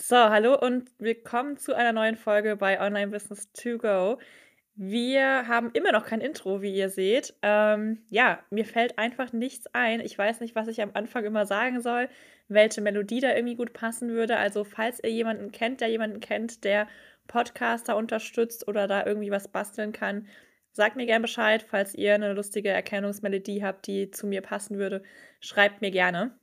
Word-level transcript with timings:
So, 0.00 0.14
hallo 0.16 0.56
und 0.56 0.88
willkommen 1.00 1.56
zu 1.56 1.74
einer 1.74 1.90
neuen 1.90 2.14
Folge 2.14 2.54
bei 2.54 2.80
Online 2.80 3.08
Business 3.08 3.50
to 3.52 3.78
Go. 3.78 4.20
Wir 4.76 5.48
haben 5.48 5.72
immer 5.72 5.90
noch 5.90 6.06
kein 6.06 6.20
Intro, 6.20 6.62
wie 6.62 6.72
ihr 6.72 6.88
seht. 6.88 7.34
Ähm, 7.42 8.04
ja, 8.08 8.38
mir 8.50 8.64
fällt 8.64 8.96
einfach 8.96 9.32
nichts 9.32 9.66
ein. 9.74 9.98
Ich 9.98 10.16
weiß 10.16 10.38
nicht, 10.38 10.54
was 10.54 10.68
ich 10.68 10.82
am 10.82 10.92
Anfang 10.94 11.24
immer 11.24 11.46
sagen 11.46 11.82
soll, 11.82 12.08
welche 12.46 12.80
Melodie 12.80 13.18
da 13.18 13.34
irgendwie 13.34 13.56
gut 13.56 13.72
passen 13.72 14.10
würde. 14.10 14.36
Also, 14.36 14.62
falls 14.62 15.02
ihr 15.02 15.10
jemanden 15.10 15.50
kennt, 15.50 15.80
der 15.80 15.88
jemanden 15.88 16.20
kennt, 16.20 16.62
der 16.62 16.86
Podcaster 17.26 17.96
unterstützt 17.96 18.68
oder 18.68 18.86
da 18.86 19.04
irgendwie 19.04 19.32
was 19.32 19.48
basteln 19.48 19.90
kann, 19.90 20.28
sagt 20.70 20.94
mir 20.94 21.06
gerne 21.06 21.22
Bescheid. 21.22 21.66
Falls 21.68 21.96
ihr 21.96 22.14
eine 22.14 22.34
lustige 22.34 22.68
Erkennungsmelodie 22.68 23.64
habt, 23.64 23.88
die 23.88 24.12
zu 24.12 24.28
mir 24.28 24.42
passen 24.42 24.78
würde, 24.78 25.02
schreibt 25.40 25.80
mir 25.80 25.90
gerne. 25.90 26.38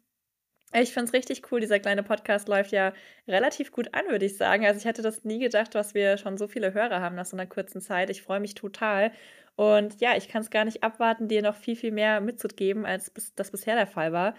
Ich 0.82 0.94
finde 0.94 1.08
es 1.08 1.14
richtig 1.14 1.52
cool. 1.52 1.62
Dieser 1.62 1.80
kleine 1.80 2.04
Podcast 2.04 2.50
läuft 2.50 2.72
ja 2.72 2.92
relativ 3.28 3.72
gut 3.72 3.94
an, 3.94 4.06
würde 4.10 4.26
ich 4.26 4.36
sagen. 4.36 4.66
Also 4.66 4.78
ich 4.80 4.86
hätte 4.86 5.02
das 5.02 5.24
nie 5.24 5.40
gedacht, 5.40 5.74
dass 5.74 5.94
wir 5.94 6.18
schon 6.18 6.38
so 6.38 6.48
viele 6.48 6.74
Hörer 6.74 7.00
haben 7.00 7.16
nach 7.16 7.26
so 7.26 7.38
einer 7.38 7.46
kurzen 7.46 7.80
Zeit. 7.80 8.10
Ich 8.10 8.22
freue 8.22 8.42
mich 8.42 8.56
total. 8.56 9.12
Und 9.56 10.02
ja, 10.02 10.18
ich 10.18 10.28
kann 10.28 10.42
es 10.42 10.50
gar 10.50 10.66
nicht 10.66 10.84
abwarten, 10.84 11.30
dir 11.30 11.42
noch 11.42 11.56
viel, 11.56 11.78
viel 11.78 11.92
mehr 11.92 12.20
mitzugeben, 12.20 12.86
als 12.86 13.12
das 13.36 13.52
bisher 13.52 13.76
der 13.76 13.88
Fall 13.88 14.12
war. 14.12 14.36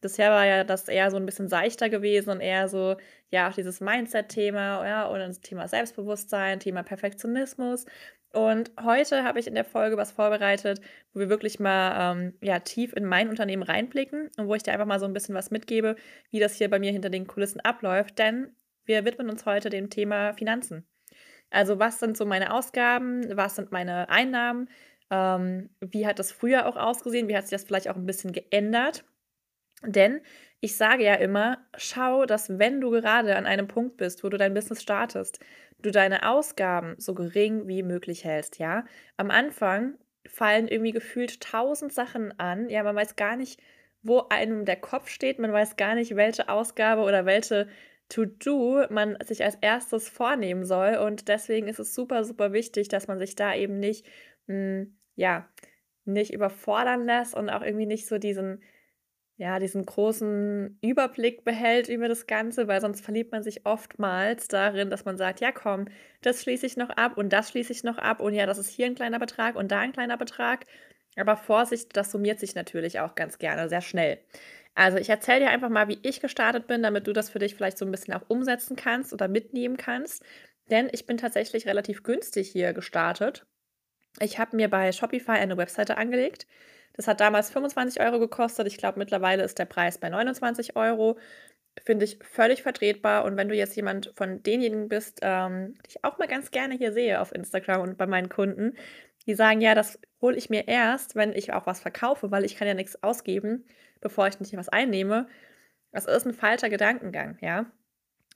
Bisher 0.00 0.30
war 0.30 0.46
ja 0.46 0.64
das 0.64 0.88
eher 0.88 1.10
so 1.10 1.16
ein 1.16 1.26
bisschen 1.26 1.48
seichter 1.48 1.88
gewesen 1.90 2.30
und 2.30 2.40
eher 2.40 2.68
so, 2.68 2.96
ja, 3.30 3.48
auch 3.50 3.54
dieses 3.54 3.80
Mindset-Thema, 3.80 4.86
ja, 4.86 5.06
und 5.06 5.18
das 5.18 5.40
Thema 5.40 5.66
Selbstbewusstsein, 5.68 6.60
Thema 6.60 6.82
Perfektionismus. 6.84 7.84
Und 8.32 8.70
heute 8.80 9.24
habe 9.24 9.40
ich 9.40 9.48
in 9.48 9.56
der 9.56 9.64
Folge 9.64 9.96
was 9.96 10.12
vorbereitet, 10.12 10.80
wo 11.12 11.20
wir 11.20 11.28
wirklich 11.28 11.58
mal 11.58 12.16
ähm, 12.16 12.34
ja, 12.40 12.60
tief 12.60 12.92
in 12.92 13.04
mein 13.04 13.28
Unternehmen 13.28 13.64
reinblicken 13.64 14.30
und 14.36 14.46
wo 14.46 14.54
ich 14.54 14.62
dir 14.62 14.72
einfach 14.72 14.86
mal 14.86 15.00
so 15.00 15.06
ein 15.06 15.12
bisschen 15.12 15.34
was 15.34 15.50
mitgebe, 15.50 15.96
wie 16.30 16.38
das 16.38 16.54
hier 16.54 16.70
bei 16.70 16.78
mir 16.78 16.92
hinter 16.92 17.10
den 17.10 17.26
Kulissen 17.26 17.60
abläuft. 17.60 18.18
Denn 18.18 18.54
wir 18.84 19.04
widmen 19.04 19.30
uns 19.30 19.46
heute 19.46 19.68
dem 19.68 19.90
Thema 19.90 20.32
Finanzen. 20.34 20.86
Also 21.50 21.80
was 21.80 21.98
sind 21.98 22.16
so 22.16 22.24
meine 22.24 22.54
Ausgaben, 22.54 23.36
was 23.36 23.56
sind 23.56 23.72
meine 23.72 24.08
Einnahmen, 24.08 24.68
ähm, 25.10 25.70
wie 25.80 26.06
hat 26.06 26.20
das 26.20 26.30
früher 26.30 26.66
auch 26.66 26.76
ausgesehen, 26.76 27.28
wie 27.28 27.36
hat 27.36 27.48
sich 27.48 27.58
das 27.58 27.64
vielleicht 27.64 27.88
auch 27.88 27.96
ein 27.96 28.06
bisschen 28.06 28.32
geändert. 28.32 29.04
Denn 29.82 30.20
ich 30.60 30.76
sage 30.76 31.04
ja 31.04 31.14
immer, 31.14 31.58
schau, 31.76 32.26
dass 32.26 32.58
wenn 32.58 32.80
du 32.80 32.90
gerade 32.90 33.36
an 33.36 33.46
einem 33.46 33.66
Punkt 33.66 33.96
bist, 33.96 34.22
wo 34.22 34.28
du 34.28 34.36
dein 34.36 34.54
Business 34.54 34.82
startest, 34.82 35.40
du 35.82 35.90
deine 35.90 36.28
Ausgaben 36.28 36.94
so 36.98 37.14
gering 37.14 37.68
wie 37.68 37.82
möglich 37.82 38.24
hältst, 38.24 38.58
ja. 38.58 38.84
Am 39.16 39.30
Anfang 39.30 39.94
fallen 40.26 40.68
irgendwie 40.68 40.92
gefühlt 40.92 41.40
tausend 41.40 41.92
Sachen 41.92 42.38
an. 42.38 42.68
Ja, 42.68 42.82
man 42.82 42.96
weiß 42.96 43.16
gar 43.16 43.36
nicht, 43.36 43.60
wo 44.02 44.26
einem 44.28 44.64
der 44.64 44.76
Kopf 44.76 45.08
steht. 45.08 45.38
Man 45.38 45.52
weiß 45.52 45.76
gar 45.76 45.94
nicht, 45.94 46.16
welche 46.16 46.48
Ausgabe 46.48 47.02
oder 47.02 47.26
welche 47.26 47.68
To-Do 48.08 48.86
man 48.90 49.16
sich 49.24 49.44
als 49.44 49.56
erstes 49.60 50.08
vornehmen 50.08 50.64
soll. 50.64 50.96
Und 50.96 51.28
deswegen 51.28 51.68
ist 51.68 51.78
es 51.78 51.94
super, 51.94 52.24
super 52.24 52.52
wichtig, 52.52 52.88
dass 52.88 53.08
man 53.08 53.18
sich 53.18 53.34
da 53.36 53.54
eben 53.54 53.78
nicht, 53.78 54.06
mh, 54.46 54.54
hm, 54.54 54.96
ja, 55.16 55.48
nicht 56.04 56.32
überfordern 56.32 57.04
lässt 57.04 57.34
und 57.34 57.50
auch 57.50 57.62
irgendwie 57.62 57.86
nicht 57.86 58.06
so 58.06 58.18
diesen 58.18 58.62
ja, 59.40 59.58
diesen 59.58 59.86
großen 59.86 60.78
Überblick 60.82 61.46
behält 61.46 61.88
über 61.88 62.08
das 62.08 62.26
Ganze, 62.26 62.68
weil 62.68 62.82
sonst 62.82 63.02
verliebt 63.02 63.32
man 63.32 63.42
sich 63.42 63.64
oftmals 63.64 64.48
darin, 64.48 64.90
dass 64.90 65.06
man 65.06 65.16
sagt, 65.16 65.40
ja 65.40 65.50
komm, 65.50 65.86
das 66.20 66.42
schließe 66.42 66.66
ich 66.66 66.76
noch 66.76 66.90
ab 66.90 67.16
und 67.16 67.32
das 67.32 67.48
schließe 67.48 67.72
ich 67.72 67.82
noch 67.82 67.96
ab 67.96 68.20
und 68.20 68.34
ja, 68.34 68.44
das 68.44 68.58
ist 68.58 68.68
hier 68.68 68.84
ein 68.84 68.94
kleiner 68.94 69.18
Betrag 69.18 69.56
und 69.56 69.72
da 69.72 69.78
ein 69.78 69.92
kleiner 69.92 70.18
Betrag. 70.18 70.66
Aber 71.16 71.38
Vorsicht, 71.38 71.96
das 71.96 72.10
summiert 72.10 72.38
sich 72.38 72.54
natürlich 72.54 73.00
auch 73.00 73.14
ganz 73.14 73.38
gerne, 73.38 73.70
sehr 73.70 73.80
schnell. 73.80 74.18
Also 74.74 74.98
ich 74.98 75.08
erzähle 75.08 75.40
dir 75.40 75.50
einfach 75.50 75.70
mal, 75.70 75.88
wie 75.88 76.00
ich 76.02 76.20
gestartet 76.20 76.66
bin, 76.66 76.82
damit 76.82 77.06
du 77.06 77.14
das 77.14 77.30
für 77.30 77.38
dich 77.38 77.54
vielleicht 77.54 77.78
so 77.78 77.86
ein 77.86 77.90
bisschen 77.90 78.12
auch 78.12 78.28
umsetzen 78.28 78.76
kannst 78.76 79.14
oder 79.14 79.26
mitnehmen 79.26 79.78
kannst. 79.78 80.22
Denn 80.70 80.90
ich 80.92 81.06
bin 81.06 81.16
tatsächlich 81.16 81.66
relativ 81.66 82.02
günstig 82.02 82.50
hier 82.50 82.74
gestartet. 82.74 83.46
Ich 84.20 84.38
habe 84.38 84.54
mir 84.54 84.68
bei 84.68 84.92
Shopify 84.92 85.32
eine 85.32 85.56
Webseite 85.56 85.96
angelegt 85.96 86.46
das 86.94 87.08
hat 87.08 87.20
damals 87.20 87.50
25 87.50 88.00
Euro 88.00 88.18
gekostet. 88.18 88.66
Ich 88.66 88.78
glaube, 88.78 88.98
mittlerweile 88.98 89.42
ist 89.42 89.58
der 89.58 89.64
Preis 89.64 89.98
bei 89.98 90.08
29 90.08 90.76
Euro. 90.76 91.18
Finde 91.84 92.04
ich 92.04 92.18
völlig 92.22 92.62
vertretbar. 92.62 93.24
Und 93.24 93.36
wenn 93.36 93.48
du 93.48 93.54
jetzt 93.54 93.76
jemand 93.76 94.12
von 94.16 94.42
denjenigen 94.42 94.88
bist, 94.88 95.20
ähm, 95.22 95.74
die 95.86 95.90
ich 95.90 96.04
auch 96.04 96.18
mal 96.18 96.28
ganz 96.28 96.50
gerne 96.50 96.74
hier 96.74 96.92
sehe 96.92 97.20
auf 97.20 97.34
Instagram 97.34 97.80
und 97.82 97.98
bei 97.98 98.06
meinen 98.06 98.28
Kunden, 98.28 98.74
die 99.26 99.34
sagen, 99.34 99.60
ja, 99.60 99.74
das 99.74 99.98
hole 100.20 100.36
ich 100.36 100.50
mir 100.50 100.68
erst, 100.68 101.14
wenn 101.14 101.32
ich 101.32 101.52
auch 101.52 101.66
was 101.66 101.80
verkaufe, 101.80 102.30
weil 102.30 102.44
ich 102.44 102.56
kann 102.56 102.68
ja 102.68 102.74
nichts 102.74 103.02
ausgeben, 103.02 103.64
bevor 104.00 104.26
ich 104.28 104.40
nicht 104.40 104.56
was 104.56 104.68
einnehme. 104.68 105.28
Das 105.92 106.06
ist 106.06 106.26
ein 106.26 106.34
falscher 106.34 106.70
Gedankengang, 106.70 107.38
ja. 107.40 107.66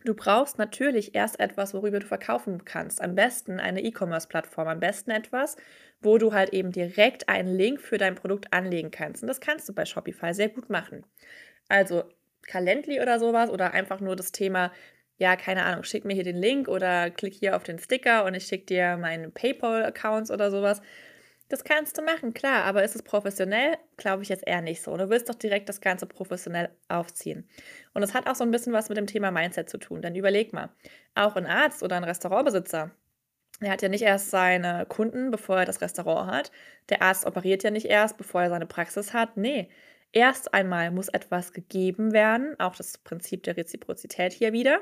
Du 0.04 0.15
brauchst 0.15 0.59
natürlich 0.59 1.15
erst 1.15 1.41
etwas, 1.41 1.72
worüber 1.72 1.98
du 1.98 2.06
verkaufen 2.06 2.65
kannst. 2.66 3.00
Am 3.00 3.15
besten 3.15 3.59
eine 3.59 3.82
E-Commerce-Plattform, 3.82 4.69
am 4.69 4.81
besten 4.81 5.10
etwas, 5.10 5.56
wo 6.00 6.19
du 6.19 6.32
halt 6.34 6.50
eben 6.53 6.72
direkt 6.72 7.28
einen 7.31 7.56
Link 7.56 7.81
für 7.81 7.97
dein 7.97 8.14
Produkt 8.14 8.53
anlegen 8.53 8.91
kannst. 8.91 9.22
Und 9.22 9.28
das 9.28 9.41
kannst 9.41 9.66
du 9.69 9.72
bei 9.72 9.87
Shopify 9.87 10.34
sehr 10.34 10.50
gut 10.50 10.69
machen. 10.69 11.06
Also 11.69 12.04
Calendly 12.47 13.00
oder 13.00 13.19
sowas 13.19 13.48
oder 13.50 13.72
einfach 13.72 14.00
nur 14.00 14.14
das 14.16 14.31
Thema, 14.32 14.72
ja, 15.16 15.37
keine 15.37 15.64
Ahnung, 15.64 15.84
schick 15.84 16.04
mir 16.04 16.14
hier 16.14 16.25
den 16.25 16.37
Link 16.37 16.69
oder 16.69 17.10
klick 17.10 17.32
hier 17.34 17.56
auf 17.56 17.62
den 17.62 17.78
Sticker 17.78 18.25
und 18.26 18.34
ich 18.34 18.44
schicke 18.44 18.66
dir 18.66 18.97
meinen 18.98 19.32
PayPal-Accounts 19.32 20.31
oder 20.31 20.50
sowas. 20.50 20.82
Das 21.54 21.62
kannst 21.62 21.97
du 21.97 22.03
machen, 22.03 22.34
klar, 22.34 22.65
aber 22.65 22.82
ist 22.82 22.97
es 22.97 23.04
professionell? 23.04 23.76
Glaube 23.97 24.25
ich 24.25 24.28
jetzt 24.28 24.44
eher 24.44 24.60
nicht 24.60 24.82
so. 24.82 24.97
Du 24.97 25.09
willst 25.09 25.28
doch 25.28 25.37
direkt 25.37 25.69
das 25.69 25.81
Ganze 25.81 26.04
professionell 26.04 26.69
aufziehen. 26.88 27.48
Und 27.92 28.03
das 28.03 28.12
hat 28.12 28.28
auch 28.28 28.34
so 28.34 28.42
ein 28.42 28.50
bisschen 28.50 28.72
was 28.72 28.88
mit 28.88 28.98
dem 28.98 29.06
Thema 29.06 29.31
Mindset 29.31 29.70
zu 29.70 29.78
tun. 29.78 30.03
Denn 30.03 30.16
überleg 30.16 30.53
mal, 30.53 30.70
auch 31.14 31.37
ein 31.37 31.47
Arzt 31.47 31.84
oder 31.84 31.94
ein 31.94 32.03
Restaurantbesitzer, 32.03 32.91
er 33.60 33.70
hat 33.70 33.82
ja 33.82 33.88
nicht 33.88 34.03
erst 34.03 34.31
seine 34.31 34.84
Kunden, 34.88 35.31
bevor 35.31 35.59
er 35.59 35.64
das 35.64 35.81
Restaurant 35.81 36.28
hat. 36.28 36.50
Der 36.88 37.03
Arzt 37.03 37.25
operiert 37.25 37.62
ja 37.62 37.70
nicht 37.70 37.87
erst, 37.87 38.16
bevor 38.16 38.43
er 38.43 38.50
seine 38.50 38.66
Praxis 38.66 39.12
hat. 39.12 39.37
Nee, 39.37 39.69
erst 40.10 40.54
einmal 40.54 40.91
muss 40.91 41.06
etwas 41.06 41.53
gegeben 41.53 42.12
werden. 42.12 42.59
Auch 42.59 42.75
das 42.75 42.98
Prinzip 42.98 43.44
der 43.44 43.56
Reziprozität 43.56 44.32
hier 44.32 44.53
wieder 44.53 44.81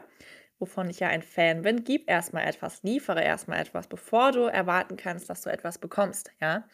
wovon 0.62 0.88
ich 0.88 1.00
ja 1.00 1.08
ein 1.08 1.22
Fan 1.22 1.62
bin, 1.62 1.82
gib 1.82 2.08
erstmal 2.08 2.46
etwas, 2.46 2.84
liefere 2.84 3.20
erstmal 3.22 3.60
etwas, 3.60 3.88
bevor 3.88 4.30
du 4.30 4.42
erwarten 4.44 4.96
kannst, 4.96 5.28
dass 5.28 5.42
du 5.42 5.50
etwas 5.50 5.78
bekommst, 5.78 6.30
ja. 6.40 6.64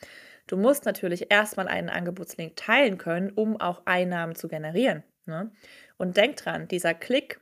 Du 0.46 0.56
musst 0.56 0.84
natürlich 0.86 1.30
erstmal 1.30 1.68
einen 1.68 1.90
Angebotslink 1.90 2.56
teilen 2.56 2.96
können, 2.98 3.30
um 3.30 3.60
auch 3.60 3.82
Einnahmen 3.84 4.34
zu 4.34 4.48
generieren. 4.48 5.04
Ne? 5.26 5.50
Und 5.98 6.16
denk 6.16 6.36
dran, 6.36 6.68
dieser 6.68 6.94
Klick 6.94 7.40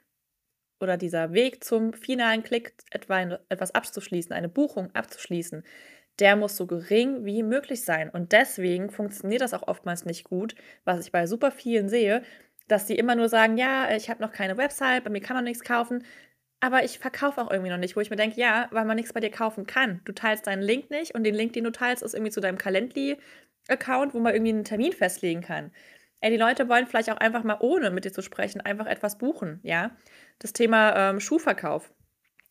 oder 0.81 0.97
dieser 0.97 1.33
Weg 1.33 1.62
zum 1.62 1.93
finalen 1.93 2.43
Klick, 2.43 2.75
etwa 2.91 3.39
etwas 3.49 3.75
abzuschließen, 3.75 4.33
eine 4.33 4.49
Buchung 4.49 4.93
abzuschließen, 4.93 5.63
der 6.19 6.34
muss 6.34 6.57
so 6.57 6.67
gering 6.67 7.25
wie 7.25 7.45
möglich 7.45 7.84
sein. 7.84 8.11
Und 8.11 8.33
deswegen 8.33 8.91
funktioniert 8.91 9.41
das 9.41 9.55
auch 9.55 9.69
oftmals 9.69 10.05
nicht 10.05 10.25
gut, 10.25 10.57
was 10.84 11.05
ich 11.07 11.13
bei 11.13 11.28
super 11.28 11.53
vielen 11.53 11.89
sehe, 11.89 12.23
dass 12.67 12.87
die 12.87 12.99
immer 12.99 13.15
nur 13.15 13.28
sagen, 13.28 13.57
ja, 13.57 13.95
ich 13.95 14.11
habe 14.11 14.23
noch 14.23 14.33
keine 14.33 14.57
Website, 14.57 15.05
bei 15.05 15.11
mir 15.11 15.21
kann 15.21 15.37
man 15.37 15.45
nichts 15.45 15.63
kaufen 15.63 16.03
aber 16.61 16.84
ich 16.84 16.99
verkaufe 16.99 17.41
auch 17.41 17.50
irgendwie 17.50 17.71
noch 17.71 17.78
nicht, 17.78 17.97
wo 17.97 18.00
ich 18.00 18.11
mir 18.11 18.17
denke, 18.17 18.41
ja, 18.41 18.69
weil 18.71 18.84
man 18.84 18.97
nichts 18.97 19.12
bei 19.12 19.21
dir 19.21 19.31
kaufen 19.31 19.67
kann. 19.67 20.00
Du 20.05 20.12
teilst 20.12 20.47
deinen 20.47 20.62
Link 20.62 20.91
nicht 20.91 21.15
und 21.15 21.25
den 21.25 21.34
Link, 21.34 21.53
den 21.53 21.65
du 21.65 21.72
teilst, 21.72 22.03
ist 22.03 22.15
irgendwie 22.15 22.33
zu 22.33 22.41
deinem 22.41 22.59
Calendly-Account, 22.59 24.15
wo 24.15 24.21
man 24.21 24.34
irgendwie 24.34 24.53
einen 24.53 24.65
Termin 24.65 24.93
festlegen 24.93 25.43
kann. 25.43 25.71
Ey, 26.21 26.31
die 26.31 26.39
Leute 26.39 26.69
wollen 26.69 26.87
vielleicht 26.87 27.11
auch 27.11 27.19
einfach 27.19 27.45
mal, 27.45 27.59
ohne 27.61 27.91
mit 27.91 28.05
dir 28.05 28.12
zu 28.12 28.22
sprechen, 28.22 28.61
einfach 28.62 28.87
etwas 28.87 29.19
buchen, 29.19 29.61
ja. 29.62 29.91
Das 30.39 30.53
Thema 30.55 31.11
ähm, 31.11 31.21
Schuhverkauf. 31.21 31.93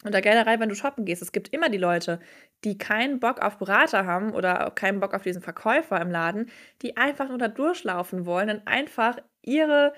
Oder 0.05 0.21
generell, 0.21 0.59
wenn 0.59 0.69
du 0.69 0.75
shoppen 0.75 1.05
gehst, 1.05 1.23
es 1.23 1.31
gibt 1.31 1.49
immer 1.49 1.69
die 1.69 1.79
Leute, 1.79 2.19
die 2.63 2.77
keinen 2.77 3.19
Bock 3.19 3.41
auf 3.41 3.57
Berater 3.57 4.05
haben 4.05 4.33
oder 4.33 4.71
keinen 4.75 4.99
Bock 4.99 5.15
auf 5.15 5.23
diesen 5.23 5.41
Verkäufer 5.41 5.99
im 5.99 6.11
Laden, 6.11 6.51
die 6.83 6.95
einfach 6.95 7.27
nur 7.27 7.39
da 7.39 7.47
durchlaufen 7.47 8.25
wollen 8.27 8.49
und 8.49 8.67
einfach 8.67 9.17
ihre 9.41 9.93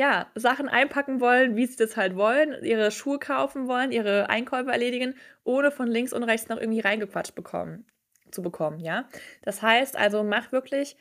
ja, 0.00 0.30
Sachen 0.34 0.70
einpacken 0.70 1.20
wollen, 1.20 1.56
wie 1.56 1.66
sie 1.66 1.76
das 1.76 1.98
halt 1.98 2.16
wollen, 2.16 2.64
ihre 2.64 2.90
Schuhe 2.90 3.18
kaufen 3.18 3.68
wollen, 3.68 3.92
ihre 3.92 4.30
Einkäufe 4.30 4.70
erledigen, 4.72 5.14
ohne 5.44 5.70
von 5.70 5.88
links 5.88 6.14
und 6.14 6.22
rechts 6.22 6.48
noch 6.48 6.56
irgendwie 6.56 6.80
reingequatscht 6.80 7.34
bekommen, 7.34 7.84
zu 8.30 8.40
bekommen, 8.40 8.80
ja. 8.80 9.06
Das 9.42 9.60
heißt 9.60 9.98
also, 9.98 10.24
mach 10.24 10.52
wirklich, 10.52 10.96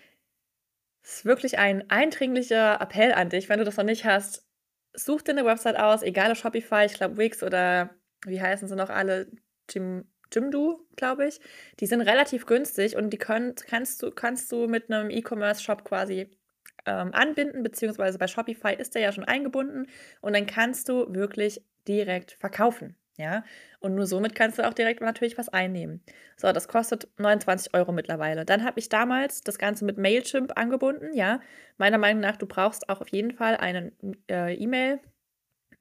es 1.01 1.19
ist 1.19 1.25
wirklich 1.25 1.59
ein 1.59 1.89
eindringlicher 1.89 2.81
Appell 2.81 3.13
an 3.13 3.29
dich, 3.29 3.47
wenn 3.47 3.59
du 3.59 3.63
das 3.63 3.77
noch 3.77 3.85
nicht 3.85 4.03
hast, 4.03 4.45
such 4.93 5.21
dir 5.21 5.31
eine 5.31 5.45
Website 5.45 5.79
aus, 5.79 6.03
egal 6.03 6.31
ob 6.31 6.35
Shopify, 6.35 6.83
ich 6.85 6.95
glaube 6.95 7.15
Wix 7.15 7.41
oder 7.41 7.91
wie 8.25 8.41
heißen 8.41 8.67
sie 8.67 8.75
noch 8.75 8.89
alle, 8.89 9.31
Jim, 9.69 10.11
Jimdo, 10.29 10.85
glaube 10.97 11.25
ich. 11.25 11.39
Die 11.79 11.85
sind 11.85 12.01
relativ 12.01 12.45
günstig 12.45 12.97
und 12.97 13.11
die 13.11 13.17
können, 13.17 13.55
kannst, 13.55 14.03
du, 14.03 14.11
kannst 14.11 14.51
du 14.51 14.67
mit 14.67 14.91
einem 14.91 15.09
E-Commerce-Shop 15.09 15.85
quasi 15.85 16.37
ähm, 16.85 17.13
anbinden, 17.13 17.63
beziehungsweise 17.63 18.17
bei 18.17 18.27
Shopify 18.27 18.73
ist 18.73 18.95
der 18.95 19.01
ja 19.01 19.11
schon 19.11 19.25
eingebunden 19.25 19.87
und 20.21 20.33
dann 20.33 20.45
kannst 20.45 20.89
du 20.89 21.13
wirklich 21.13 21.61
direkt 21.87 22.31
verkaufen. 22.33 22.95
Ja, 23.17 23.43
und 23.81 23.95
nur 23.95 24.05
somit 24.07 24.33
kannst 24.33 24.59
du 24.59 24.65
auch 24.65 24.73
direkt 24.73 25.01
natürlich 25.01 25.37
was 25.37 25.49
einnehmen. 25.49 26.01
So, 26.37 26.53
das 26.53 26.69
kostet 26.69 27.09
29 27.17 27.73
Euro 27.73 27.91
mittlerweile. 27.91 28.45
Dann 28.45 28.63
habe 28.63 28.79
ich 28.79 28.87
damals 28.87 29.41
das 29.41 29.57
Ganze 29.57 29.83
mit 29.83 29.97
Mailchimp 29.97 30.57
angebunden. 30.57 31.13
Ja, 31.13 31.41
meiner 31.77 31.97
Meinung 31.97 32.21
nach, 32.21 32.37
du 32.37 32.45
brauchst 32.45 32.87
auch 32.87 33.01
auf 33.01 33.09
jeden 33.09 33.33
Fall 33.33 33.57
einen 33.57 33.91
äh, 34.31 34.53
E-Mail 34.53 35.01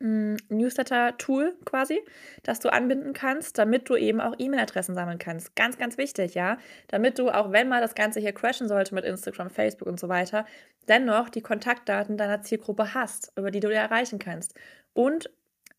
Newsletter-Tool 0.01 1.57
quasi, 1.65 2.01
das 2.45 2.61
du 2.61 2.73
anbinden 2.73 3.13
kannst, 3.15 3.59
damit 3.59 3.89
du 3.89 3.97
eben 3.97 4.21
auch 4.21 4.35
E-Mail-Adressen 4.39 4.95
sammeln 4.95 5.19
kannst. 5.19 5.57
Ganz, 5.57 5.77
ganz 5.77 5.99
wichtig, 5.99 6.35
ja. 6.35 6.59
Damit 6.87 7.19
du, 7.19 7.31
auch 7.31 7.51
wenn 7.51 7.69
mal 7.69 7.81
das 7.81 7.97
Ganze 7.97 8.21
hier 8.21 8.33
crashen 8.33 8.69
sollte 8.69 8.95
mit 8.95 9.05
Instagram, 9.05 9.51
Facebook 9.51 9.89
und 9.89 9.99
so 9.99 10.09
weiter, 10.09 10.47
dennoch 10.87 11.29
die 11.29 11.43
Kontaktdaten 11.43 12.17
deiner 12.17 12.43
Zielgruppe 12.43 12.95
hast, 12.95 13.33
über 13.37 13.51
die 13.51 13.61
du 13.61 13.69
dir 13.69 13.75
erreichen 13.75 14.21
kannst. 14.21 14.55
Und 14.93 15.31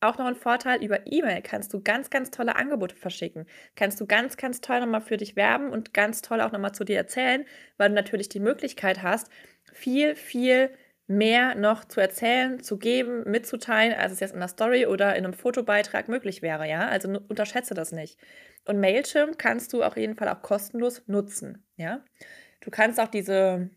auch 0.01 0.17
noch 0.17 0.25
ein 0.25 0.35
Vorteil, 0.35 0.83
über 0.83 0.99
E-Mail 1.05 1.41
kannst 1.41 1.73
du 1.73 1.81
ganz, 1.81 2.09
ganz 2.09 2.31
tolle 2.31 2.55
Angebote 2.55 2.95
verschicken. 2.95 3.45
Kannst 3.75 3.99
du 3.99 4.05
ganz, 4.05 4.37
ganz 4.37 4.61
toll 4.61 4.79
nochmal 4.79 5.01
für 5.01 5.17
dich 5.17 5.35
werben 5.35 5.71
und 5.71 5.93
ganz 5.93 6.21
toll 6.21 6.41
auch 6.41 6.51
nochmal 6.51 6.73
zu 6.73 6.85
dir 6.85 6.97
erzählen, 6.97 7.45
weil 7.77 7.89
du 7.89 7.95
natürlich 7.95 8.29
die 8.29 8.39
Möglichkeit 8.39 9.03
hast, 9.03 9.29
viel, 9.73 10.15
viel 10.15 10.71
mehr 11.09 11.55
noch 11.55 11.85
zu 11.85 11.99
erzählen, 11.99 12.61
zu 12.61 12.77
geben, 12.77 13.23
mitzuteilen, 13.25 13.97
als 13.97 14.13
es 14.13 14.19
jetzt 14.19 14.33
in 14.33 14.39
der 14.39 14.47
Story 14.47 14.85
oder 14.85 15.15
in 15.15 15.25
einem 15.25 15.33
Fotobeitrag 15.33 16.07
möglich 16.07 16.41
wäre, 16.43 16.69
ja? 16.69 16.87
Also 16.87 17.09
unterschätze 17.27 17.73
das 17.73 17.91
nicht. 17.91 18.19
Und 18.65 18.79
Mailchimp 18.79 19.39
kannst 19.39 19.73
du 19.73 19.83
auf 19.83 19.97
jeden 19.97 20.15
Fall 20.15 20.29
auch 20.29 20.43
kostenlos 20.43 21.01
nutzen, 21.07 21.65
ja? 21.77 22.05
Du 22.61 22.69
kannst 22.69 22.99
auch 22.99 23.07
diese 23.07 23.71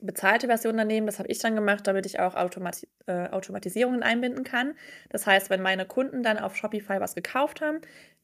bezahlte 0.00 0.46
Version 0.46 0.76
dann 0.76 0.86
nehmen, 0.86 1.06
das 1.06 1.18
habe 1.18 1.28
ich 1.28 1.38
dann 1.38 1.54
gemacht, 1.54 1.86
damit 1.86 2.06
ich 2.06 2.20
auch 2.20 2.34
Automati 2.34 2.88
äh, 3.06 3.28
Automatisierungen 3.28 4.02
einbinden 4.02 4.44
kann. 4.44 4.74
Das 5.10 5.26
heißt, 5.26 5.50
wenn 5.50 5.62
meine 5.62 5.86
Kunden 5.86 6.22
dann 6.22 6.38
auf 6.38 6.56
Shopify 6.56 7.00
was 7.00 7.14
gekauft 7.14 7.60
haben, 7.60 7.80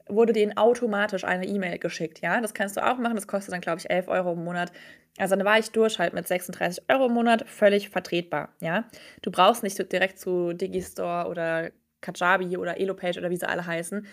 wurde 0.08 0.32
denen 0.32 0.56
automatisch 0.56 1.25
eine 1.25 1.46
E-Mail 1.46 1.78
geschickt. 1.78 2.20
Ja, 2.20 2.40
das 2.40 2.55
kannst 2.55 2.76
du 2.76 2.87
auch 2.87 2.99
machen. 2.99 3.14
Das 3.16 3.26
kostet 3.26 3.52
dann, 3.52 3.60
glaube 3.60 3.78
ich, 3.78 3.90
11 3.90 4.08
Euro 4.08 4.32
im 4.32 4.44
Monat. 4.44 4.72
Also 5.19 5.34
dann 5.37 5.44
war 5.44 5.58
ich 5.58 5.70
durch 5.70 5.99
halt 5.99 6.14
mit 6.14 6.28
36 6.28 6.84
Euro 6.88 7.06
im 7.06 7.12
Monat, 7.12 7.49
völlig 7.49 7.90
vertretbar. 7.90 8.50
Ja, 8.60 8.84
du 9.22 9.31
brauchst 9.31 9.62
nicht 9.62 9.93
direkt 9.93 10.19
zu 10.19 10.52
Digistore 10.52 11.28
oder 11.28 11.70
Kajabi 12.00 12.56
oder 12.56 12.78
Elopage 12.78 13.19
oder 13.19 13.31
wie 13.31 13.37
sie 13.37 13.49
alle 13.49 13.66
heißen. 13.66 14.06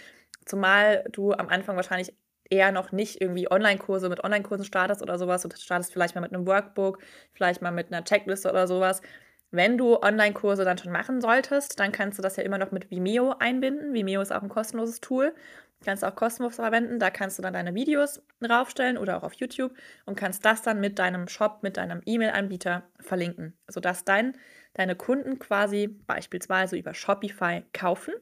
Zumal 0.45 1.03
du 1.11 1.33
am 1.33 1.49
Anfang 1.49 1.75
wahrscheinlich 1.75 2.13
eher 2.49 2.71
noch 2.71 2.91
nicht 2.91 3.21
irgendwie 3.21 3.49
Online-Kurse 3.49 4.09
mit 4.09 4.23
Online-Kursen 4.23 4.65
startest 4.65 5.01
oder 5.01 5.17
sowas. 5.17 5.41
Du 5.41 5.49
startest 5.55 5.93
vielleicht 5.93 6.15
mal 6.15 6.21
mit 6.21 6.33
einem 6.33 6.47
Workbook, 6.47 6.99
vielleicht 7.33 7.61
mal 7.61 7.71
mit 7.71 7.91
einer 7.91 8.03
Checkliste 8.03 8.49
oder 8.49 8.67
sowas. 8.67 9.01
Wenn 9.51 9.77
du 9.77 10.01
Online-Kurse 10.01 10.65
dann 10.65 10.77
schon 10.77 10.91
machen 10.91 11.21
solltest, 11.21 11.79
dann 11.79 11.91
kannst 11.91 12.17
du 12.19 12.21
das 12.21 12.35
ja 12.35 12.43
immer 12.43 12.57
noch 12.57 12.71
mit 12.71 12.91
Vimeo 12.91 13.35
einbinden. 13.39 13.93
Vimeo 13.93 14.21
ist 14.21 14.33
auch 14.33 14.43
ein 14.43 14.49
kostenloses 14.49 15.01
Tool. 15.01 15.33
Kannst 15.85 16.03
auch 16.03 16.15
kostenlos 16.15 16.55
verwenden. 16.55 16.97
Da 16.97 17.11
kannst 17.11 17.37
du 17.37 17.43
dann 17.43 17.53
deine 17.53 17.75
Videos 17.75 18.23
draufstellen 18.41 18.97
oder 18.97 19.17
auch 19.17 19.23
auf 19.23 19.33
YouTube 19.33 19.71
und 20.07 20.15
kannst 20.15 20.43
das 20.43 20.63
dann 20.63 20.79
mit 20.79 20.97
deinem 20.97 21.27
Shop, 21.27 21.59
mit 21.61 21.77
deinem 21.77 22.01
E-Mail-Anbieter 22.03 22.89
verlinken, 22.99 23.55
sodass 23.67 24.03
dein, 24.03 24.35
deine 24.73 24.95
Kunden 24.95 25.37
quasi 25.37 25.87
beispielsweise 25.87 26.75
über 26.75 26.95
Shopify 26.95 27.63
kaufen 27.71 28.15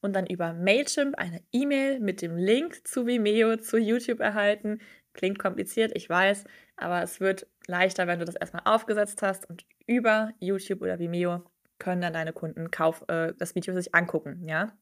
und 0.00 0.16
dann 0.16 0.26
über 0.26 0.52
Mailchimp 0.52 1.16
eine 1.16 1.44
E-Mail 1.52 2.00
mit 2.00 2.22
dem 2.22 2.36
Link 2.36 2.84
zu 2.88 3.06
Vimeo, 3.06 3.56
zu 3.56 3.78
YouTube 3.78 4.18
erhalten. 4.18 4.80
Klingt 5.12 5.38
kompliziert, 5.38 5.92
ich 5.94 6.10
weiß, 6.10 6.42
aber 6.76 7.04
es 7.04 7.20
wird 7.20 7.46
leichter, 7.68 8.08
wenn 8.08 8.18
du 8.18 8.24
das 8.24 8.34
erstmal 8.34 8.62
aufgesetzt 8.64 9.22
hast 9.22 9.48
und 9.48 9.64
über 9.86 10.32
YouTube 10.40 10.82
oder 10.82 10.98
Vimeo 10.98 11.44
können 11.78 12.00
dann 12.00 12.14
deine 12.14 12.32
Kunden 12.32 12.72
kauf, 12.72 13.04
äh, 13.06 13.32
das 13.38 13.54
Video 13.54 13.74
sich 13.74 13.94
angucken, 13.94 14.48
ja. 14.48 14.72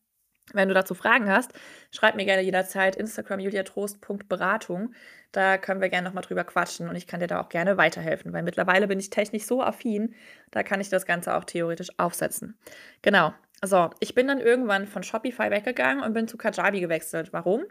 Wenn 0.52 0.68
du 0.68 0.74
dazu 0.74 0.94
Fragen 0.94 1.30
hast, 1.30 1.52
schreib 1.90 2.16
mir 2.16 2.24
gerne 2.24 2.42
jederzeit 2.42 2.96
Instagram 2.96 3.40
juliatrost.beratung. 3.40 4.94
Da 5.32 5.58
können 5.58 5.80
wir 5.80 5.90
gerne 5.90 6.08
nochmal 6.08 6.24
drüber 6.24 6.44
quatschen 6.44 6.88
und 6.88 6.96
ich 6.96 7.06
kann 7.06 7.20
dir 7.20 7.26
da 7.26 7.40
auch 7.40 7.50
gerne 7.50 7.76
weiterhelfen, 7.76 8.32
weil 8.32 8.42
mittlerweile 8.42 8.88
bin 8.88 8.98
ich 8.98 9.10
technisch 9.10 9.44
so 9.44 9.62
affin, 9.62 10.14
da 10.50 10.62
kann 10.62 10.80
ich 10.80 10.88
das 10.88 11.04
Ganze 11.04 11.36
auch 11.36 11.44
theoretisch 11.44 11.90
aufsetzen. 11.98 12.58
Genau. 13.02 13.34
So, 13.62 13.90
ich 13.98 14.14
bin 14.14 14.28
dann 14.28 14.38
irgendwann 14.38 14.86
von 14.86 15.02
Shopify 15.02 15.50
weggegangen 15.50 16.04
und 16.04 16.12
bin 16.12 16.28
zu 16.28 16.36
Kajabi 16.38 16.80
gewechselt. 16.80 17.32
Warum? 17.32 17.64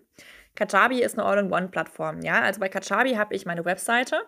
Kajabi 0.55 1.01
ist 1.01 1.17
eine 1.17 1.25
All-in-One-Plattform. 1.25 2.21
Ja, 2.21 2.41
also 2.41 2.59
bei 2.59 2.67
Kajabi 2.67 3.13
habe 3.13 3.33
ich 3.33 3.45
meine 3.45 3.63
Webseite, 3.63 4.21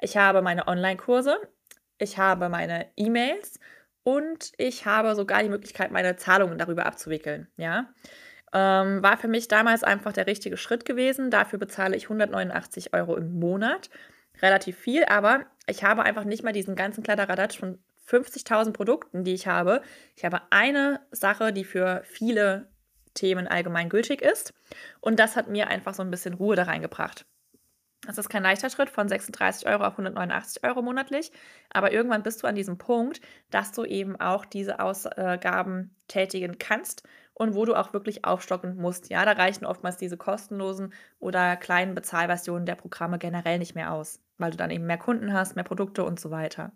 ich 0.00 0.16
habe 0.16 0.40
meine 0.40 0.68
Online-Kurse, 0.68 1.36
ich 1.98 2.16
habe 2.16 2.48
meine 2.48 2.86
E-Mails 2.96 3.58
und 4.10 4.52
ich 4.56 4.86
habe 4.86 5.14
sogar 5.14 5.42
die 5.42 5.48
Möglichkeit, 5.48 5.92
meine 5.92 6.16
Zahlungen 6.16 6.58
darüber 6.58 6.86
abzuwickeln. 6.86 7.46
Ja, 7.56 7.92
ähm, 8.52 9.02
war 9.02 9.16
für 9.16 9.28
mich 9.28 9.46
damals 9.46 9.84
einfach 9.84 10.12
der 10.12 10.26
richtige 10.26 10.56
Schritt 10.56 10.84
gewesen. 10.84 11.30
Dafür 11.30 11.60
bezahle 11.60 11.96
ich 11.96 12.04
189 12.04 12.92
Euro 12.92 13.16
im 13.16 13.38
Monat. 13.38 13.88
Relativ 14.42 14.76
viel, 14.76 15.04
aber 15.04 15.46
ich 15.66 15.84
habe 15.84 16.02
einfach 16.02 16.24
nicht 16.24 16.42
mal 16.42 16.52
diesen 16.52 16.74
ganzen 16.74 17.04
Kladderadatsch 17.04 17.58
von 17.58 17.78
50.000 18.08 18.72
Produkten, 18.72 19.22
die 19.22 19.34
ich 19.34 19.46
habe. 19.46 19.82
Ich 20.16 20.24
habe 20.24 20.40
eine 20.50 21.00
Sache, 21.12 21.52
die 21.52 21.64
für 21.64 22.02
viele 22.04 22.68
Themen 23.14 23.46
allgemein 23.46 23.88
gültig 23.88 24.22
ist. 24.22 24.54
Und 25.00 25.20
das 25.20 25.36
hat 25.36 25.48
mir 25.48 25.68
einfach 25.68 25.94
so 25.94 26.02
ein 26.02 26.10
bisschen 26.10 26.34
Ruhe 26.34 26.56
da 26.56 26.64
reingebracht. 26.64 27.26
Das 28.06 28.16
ist 28.16 28.30
kein 28.30 28.42
leichter 28.42 28.70
Schritt 28.70 28.88
von 28.88 29.08
36 29.08 29.68
Euro 29.68 29.84
auf 29.84 29.92
189 29.92 30.64
Euro 30.64 30.80
monatlich, 30.80 31.32
aber 31.68 31.92
irgendwann 31.92 32.22
bist 32.22 32.42
du 32.42 32.46
an 32.46 32.54
diesem 32.54 32.78
Punkt, 32.78 33.20
dass 33.50 33.72
du 33.72 33.84
eben 33.84 34.18
auch 34.18 34.46
diese 34.46 34.80
Ausgaben 34.80 35.94
tätigen 36.08 36.56
kannst 36.58 37.02
und 37.34 37.54
wo 37.54 37.66
du 37.66 37.74
auch 37.74 37.92
wirklich 37.92 38.24
aufstocken 38.24 38.76
musst. 38.76 39.10
Ja, 39.10 39.24
da 39.24 39.32
reichen 39.32 39.66
oftmals 39.66 39.98
diese 39.98 40.16
kostenlosen 40.16 40.94
oder 41.18 41.56
kleinen 41.56 41.94
Bezahlversionen 41.94 42.64
der 42.64 42.74
Programme 42.74 43.18
generell 43.18 43.58
nicht 43.58 43.74
mehr 43.74 43.92
aus, 43.92 44.20
weil 44.38 44.50
du 44.50 44.56
dann 44.56 44.70
eben 44.70 44.86
mehr 44.86 44.98
Kunden 44.98 45.32
hast, 45.34 45.54
mehr 45.54 45.64
Produkte 45.64 46.04
und 46.04 46.18
so 46.18 46.30
weiter. 46.30 46.72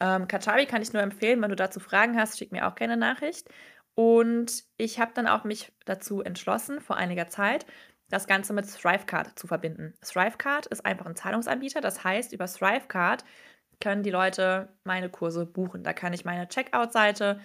Ähm, 0.00 0.28
Kajabi 0.28 0.66
kann 0.66 0.82
ich 0.82 0.92
nur 0.92 1.02
empfehlen, 1.02 1.40
wenn 1.42 1.50
du 1.50 1.56
dazu 1.56 1.80
Fragen 1.80 2.18
hast, 2.18 2.38
schick 2.38 2.52
mir 2.52 2.66
auch 2.66 2.74
gerne 2.74 2.96
Nachricht. 2.96 3.48
Und 3.94 4.64
ich 4.76 5.00
habe 5.00 5.12
dann 5.14 5.26
auch 5.26 5.44
mich 5.44 5.72
dazu 5.86 6.20
entschlossen, 6.20 6.82
vor 6.82 6.96
einiger 6.98 7.28
Zeit, 7.28 7.64
das 8.08 8.26
Ganze 8.26 8.52
mit 8.52 8.66
Thrivecard 8.66 9.38
zu 9.38 9.46
verbinden. 9.46 9.94
Thrivecard 10.02 10.66
ist 10.66 10.84
einfach 10.84 11.06
ein 11.06 11.16
Zahlungsanbieter, 11.16 11.80
das 11.80 12.04
heißt, 12.04 12.32
über 12.32 12.46
Thrivecard 12.46 13.24
können 13.80 14.02
die 14.02 14.10
Leute 14.10 14.68
meine 14.84 15.10
Kurse 15.10 15.44
buchen. 15.44 15.82
Da 15.82 15.92
kann 15.92 16.12
ich 16.12 16.24
meine 16.24 16.48
Checkout-Seite 16.48 17.40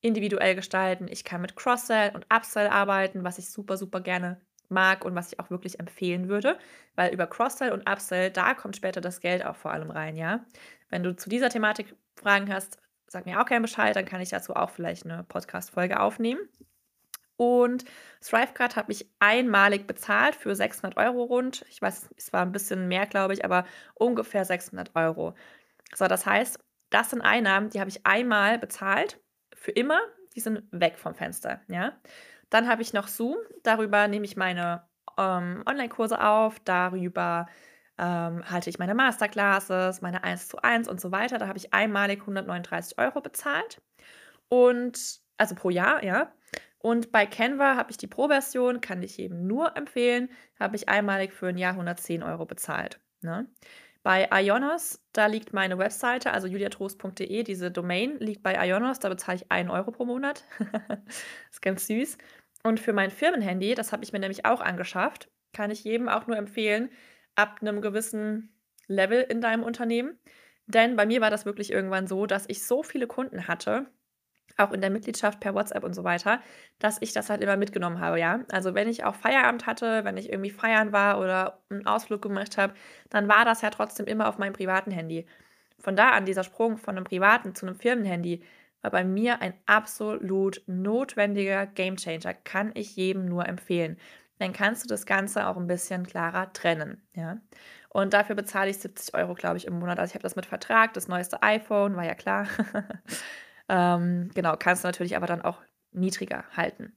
individuell 0.00 0.54
gestalten. 0.54 1.06
Ich 1.08 1.24
kann 1.24 1.40
mit 1.40 1.56
Cross-Sell 1.56 2.10
und 2.14 2.26
Upsell 2.32 2.66
arbeiten, 2.66 3.24
was 3.24 3.38
ich 3.38 3.50
super, 3.50 3.78
super 3.78 4.00
gerne 4.00 4.40
mag 4.68 5.04
und 5.04 5.14
was 5.14 5.32
ich 5.32 5.40
auch 5.40 5.50
wirklich 5.50 5.80
empfehlen 5.80 6.28
würde, 6.28 6.58
weil 6.94 7.12
über 7.12 7.26
Cross-Sell 7.26 7.72
und 7.72 7.88
Upsell, 7.88 8.30
da 8.30 8.54
kommt 8.54 8.76
später 8.76 9.00
das 9.00 9.20
Geld 9.20 9.44
auch 9.44 9.56
vor 9.56 9.72
allem 9.72 9.90
rein, 9.90 10.16
ja. 10.16 10.44
Wenn 10.90 11.02
du 11.02 11.16
zu 11.16 11.30
dieser 11.30 11.48
Thematik 11.48 11.94
Fragen 12.16 12.52
hast, 12.52 12.78
sag 13.06 13.26
mir 13.26 13.40
auch 13.40 13.46
gerne 13.46 13.62
Bescheid, 13.62 13.96
dann 13.96 14.04
kann 14.04 14.20
ich 14.20 14.30
dazu 14.30 14.54
auch 14.54 14.70
vielleicht 14.70 15.04
eine 15.04 15.24
Podcast-Folge 15.24 16.00
aufnehmen. 16.00 16.40
Und 17.36 17.84
Thrivecard 18.20 18.76
habe 18.76 18.92
ich 18.92 19.10
einmalig 19.18 19.86
bezahlt 19.86 20.36
für 20.36 20.54
600 20.54 20.96
Euro 20.96 21.24
rund. 21.24 21.64
Ich 21.68 21.82
weiß, 21.82 22.10
es 22.16 22.32
war 22.32 22.42
ein 22.42 22.52
bisschen 22.52 22.88
mehr, 22.88 23.06
glaube 23.06 23.34
ich, 23.34 23.44
aber 23.44 23.64
ungefähr 23.94 24.44
600 24.44 24.94
Euro. 24.94 25.34
So, 25.94 26.06
das 26.06 26.26
heißt, 26.26 26.58
das 26.90 27.10
sind 27.10 27.22
Einnahmen, 27.22 27.70
die 27.70 27.80
habe 27.80 27.90
ich 27.90 28.06
einmal 28.06 28.58
bezahlt, 28.58 29.20
für 29.54 29.72
immer, 29.72 30.00
die 30.36 30.40
sind 30.40 30.62
weg 30.70 30.98
vom 30.98 31.14
Fenster, 31.14 31.60
ja. 31.68 31.92
Dann 32.50 32.68
habe 32.68 32.82
ich 32.82 32.92
noch 32.92 33.08
Zoom, 33.08 33.36
darüber 33.62 34.06
nehme 34.06 34.24
ich 34.26 34.36
meine 34.36 34.86
ähm, 35.18 35.62
Online-Kurse 35.66 36.20
auf, 36.22 36.60
darüber 36.60 37.46
ähm, 37.98 38.48
halte 38.50 38.70
ich 38.70 38.78
meine 38.78 38.94
Masterclasses, 38.94 40.02
meine 40.02 40.24
1 40.24 40.48
zu 40.48 40.58
1 40.62 40.88
und 40.88 41.00
so 41.00 41.12
weiter. 41.12 41.38
Da 41.38 41.46
habe 41.48 41.58
ich 41.58 41.72
einmalig 41.72 42.20
139 42.20 42.98
Euro 42.98 43.20
bezahlt. 43.20 43.80
Und 44.48 45.20
also 45.36 45.54
pro 45.54 45.70
Jahr, 45.70 46.04
ja. 46.04 46.32
Und 46.84 47.12
bei 47.12 47.24
Canva 47.24 47.76
habe 47.76 47.90
ich 47.90 47.96
die 47.96 48.06
Pro-Version, 48.06 48.82
kann 48.82 49.02
ich 49.02 49.18
eben 49.18 49.46
nur 49.46 49.74
empfehlen, 49.74 50.28
habe 50.60 50.76
ich 50.76 50.86
einmalig 50.86 51.32
für 51.32 51.46
ein 51.46 51.56
Jahr 51.56 51.72
110 51.72 52.22
Euro 52.22 52.44
bezahlt. 52.44 53.00
Ne? 53.22 53.48
Bei 54.02 54.28
Ionos, 54.30 55.02
da 55.14 55.24
liegt 55.24 55.54
meine 55.54 55.78
Webseite, 55.78 56.30
also 56.30 56.46
juliatrost.de, 56.46 57.42
diese 57.42 57.70
Domain 57.70 58.18
liegt 58.18 58.42
bei 58.42 58.54
Ionos, 58.68 58.98
da 58.98 59.08
bezahle 59.08 59.36
ich 59.36 59.50
1 59.50 59.70
Euro 59.70 59.92
pro 59.92 60.04
Monat. 60.04 60.44
ist 61.50 61.62
ganz 61.62 61.86
süß. 61.86 62.18
Und 62.64 62.80
für 62.80 62.92
mein 62.92 63.10
Firmenhandy, 63.10 63.74
das 63.74 63.90
habe 63.90 64.04
ich 64.04 64.12
mir 64.12 64.18
nämlich 64.18 64.44
auch 64.44 64.60
angeschafft, 64.60 65.30
kann 65.54 65.70
ich 65.70 65.84
jedem 65.84 66.10
auch 66.10 66.26
nur 66.26 66.36
empfehlen, 66.36 66.90
ab 67.34 67.60
einem 67.62 67.80
gewissen 67.80 68.54
Level 68.88 69.22
in 69.22 69.40
deinem 69.40 69.62
Unternehmen. 69.62 70.18
Denn 70.66 70.96
bei 70.96 71.06
mir 71.06 71.22
war 71.22 71.30
das 71.30 71.46
wirklich 71.46 71.72
irgendwann 71.72 72.06
so, 72.06 72.26
dass 72.26 72.46
ich 72.46 72.62
so 72.62 72.82
viele 72.82 73.06
Kunden 73.06 73.48
hatte, 73.48 73.86
auch 74.56 74.72
in 74.72 74.80
der 74.80 74.90
Mitgliedschaft 74.90 75.40
per 75.40 75.54
WhatsApp 75.54 75.84
und 75.84 75.94
so 75.94 76.04
weiter, 76.04 76.40
dass 76.78 76.98
ich 77.00 77.12
das 77.12 77.30
halt 77.30 77.42
immer 77.42 77.56
mitgenommen 77.56 78.00
habe, 78.00 78.20
ja. 78.20 78.40
Also 78.50 78.74
wenn 78.74 78.88
ich 78.88 79.04
auch 79.04 79.14
Feierabend 79.14 79.66
hatte, 79.66 80.04
wenn 80.04 80.16
ich 80.16 80.30
irgendwie 80.30 80.50
feiern 80.50 80.92
war 80.92 81.18
oder 81.20 81.62
einen 81.70 81.86
Ausflug 81.86 82.22
gemacht 82.22 82.56
habe, 82.56 82.74
dann 83.10 83.28
war 83.28 83.44
das 83.44 83.62
ja 83.62 83.70
trotzdem 83.70 84.06
immer 84.06 84.28
auf 84.28 84.38
meinem 84.38 84.52
privaten 84.52 84.90
Handy. 84.90 85.26
Von 85.78 85.96
da 85.96 86.10
an 86.10 86.24
dieser 86.24 86.44
Sprung 86.44 86.76
von 86.78 86.96
einem 86.96 87.04
privaten 87.04 87.54
zu 87.54 87.66
einem 87.66 87.76
Firmenhandy 87.76 88.42
war 88.80 88.90
bei 88.90 89.04
mir 89.04 89.42
ein 89.42 89.54
absolut 89.66 90.62
notwendiger 90.66 91.66
Gamechanger. 91.66 92.34
Kann 92.34 92.70
ich 92.74 92.96
jedem 92.96 93.26
nur 93.26 93.46
empfehlen. 93.46 93.98
Dann 94.38 94.52
kannst 94.52 94.84
du 94.84 94.88
das 94.88 95.06
Ganze 95.06 95.46
auch 95.46 95.56
ein 95.56 95.66
bisschen 95.66 96.06
klarer 96.06 96.52
trennen, 96.52 97.02
ja. 97.14 97.38
Und 97.88 98.12
dafür 98.12 98.34
bezahle 98.34 98.70
ich 98.70 98.78
70 98.78 99.14
Euro, 99.14 99.34
glaube 99.34 99.56
ich, 99.56 99.66
im 99.66 99.78
Monat. 99.78 100.00
Also 100.00 100.10
ich 100.10 100.14
habe 100.14 100.24
das 100.24 100.34
mit 100.36 100.46
Vertrag, 100.46 100.92
das 100.94 101.06
neueste 101.06 101.42
iPhone, 101.42 101.96
war 101.96 102.04
ja 102.04 102.14
klar. 102.14 102.48
Ähm, 103.68 104.30
genau, 104.34 104.56
kannst 104.58 104.84
du 104.84 104.88
natürlich 104.88 105.16
aber 105.16 105.26
dann 105.26 105.42
auch 105.42 105.62
niedriger 105.92 106.44
halten. 106.56 106.96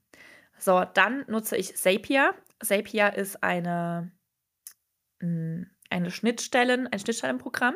So, 0.58 0.84
dann 0.94 1.24
nutze 1.28 1.56
ich 1.58 1.76
Zapier. 1.76 2.34
Zapier 2.62 3.14
ist 3.14 3.44
eine, 3.44 4.12
hm, 5.20 5.70
eine 5.90 6.12
Schnittstellen, 6.12 6.88
ein 6.88 7.00
Schnittstellenprogramm. 7.00 7.76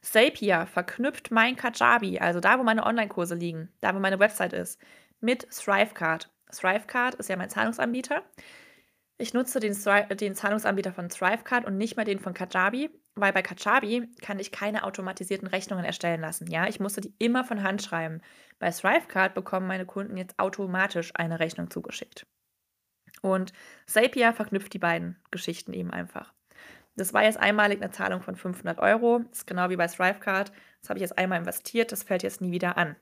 Zapier 0.00 0.66
verknüpft 0.66 1.30
mein 1.30 1.56
Kajabi, 1.56 2.18
also 2.18 2.40
da, 2.40 2.58
wo 2.58 2.62
meine 2.62 2.86
Online-Kurse 2.86 3.34
liegen, 3.34 3.70
da, 3.80 3.94
wo 3.94 3.98
meine 3.98 4.18
Website 4.18 4.52
ist, 4.52 4.80
mit 5.20 5.48
Thrivecard. 5.50 6.30
Thrivecard 6.50 7.16
ist 7.16 7.28
ja 7.28 7.36
mein 7.36 7.50
Zahlungsanbieter. 7.50 8.22
Ich 9.18 9.34
nutze 9.34 9.60
den, 9.60 9.76
den 10.18 10.34
Zahlungsanbieter 10.34 10.92
von 10.92 11.10
Thrivecard 11.10 11.66
und 11.66 11.76
nicht 11.76 11.96
mehr 11.96 12.06
den 12.06 12.20
von 12.20 12.32
Kajabi, 12.32 12.90
weil 13.14 13.32
bei 13.32 13.42
Kajabi 13.42 14.08
kann 14.22 14.38
ich 14.38 14.52
keine 14.52 14.84
automatisierten 14.84 15.48
Rechnungen 15.48 15.84
erstellen 15.84 16.20
lassen. 16.20 16.50
Ja, 16.50 16.68
ich 16.68 16.80
musste 16.80 17.00
die 17.00 17.14
immer 17.18 17.44
von 17.44 17.62
Hand 17.62 17.82
schreiben. 17.82 18.20
Bei 18.58 18.70
Thrivecard 18.70 19.34
bekommen 19.34 19.66
meine 19.66 19.86
Kunden 19.86 20.16
jetzt 20.16 20.38
automatisch 20.38 21.12
eine 21.14 21.40
Rechnung 21.40 21.70
zugeschickt. 21.70 22.26
Und 23.22 23.52
Zapier 23.86 24.32
verknüpft 24.32 24.72
die 24.72 24.78
beiden 24.78 25.16
Geschichten 25.30 25.72
eben 25.72 25.90
einfach. 25.90 26.32
Das 26.96 27.12
war 27.12 27.22
jetzt 27.22 27.38
einmalig 27.38 27.80
eine 27.80 27.90
Zahlung 27.90 28.22
von 28.22 28.36
500 28.36 28.78
Euro. 28.78 29.20
Das 29.30 29.38
ist 29.38 29.46
genau 29.46 29.70
wie 29.70 29.76
bei 29.76 29.86
Thrivecard. 29.86 30.52
Das 30.80 30.90
habe 30.90 30.98
ich 30.98 31.02
jetzt 31.02 31.18
einmal 31.18 31.38
investiert. 31.38 31.92
Das 31.92 32.02
fällt 32.02 32.22
jetzt 32.22 32.40
nie 32.40 32.52
wieder 32.52 32.76
an. 32.76 32.96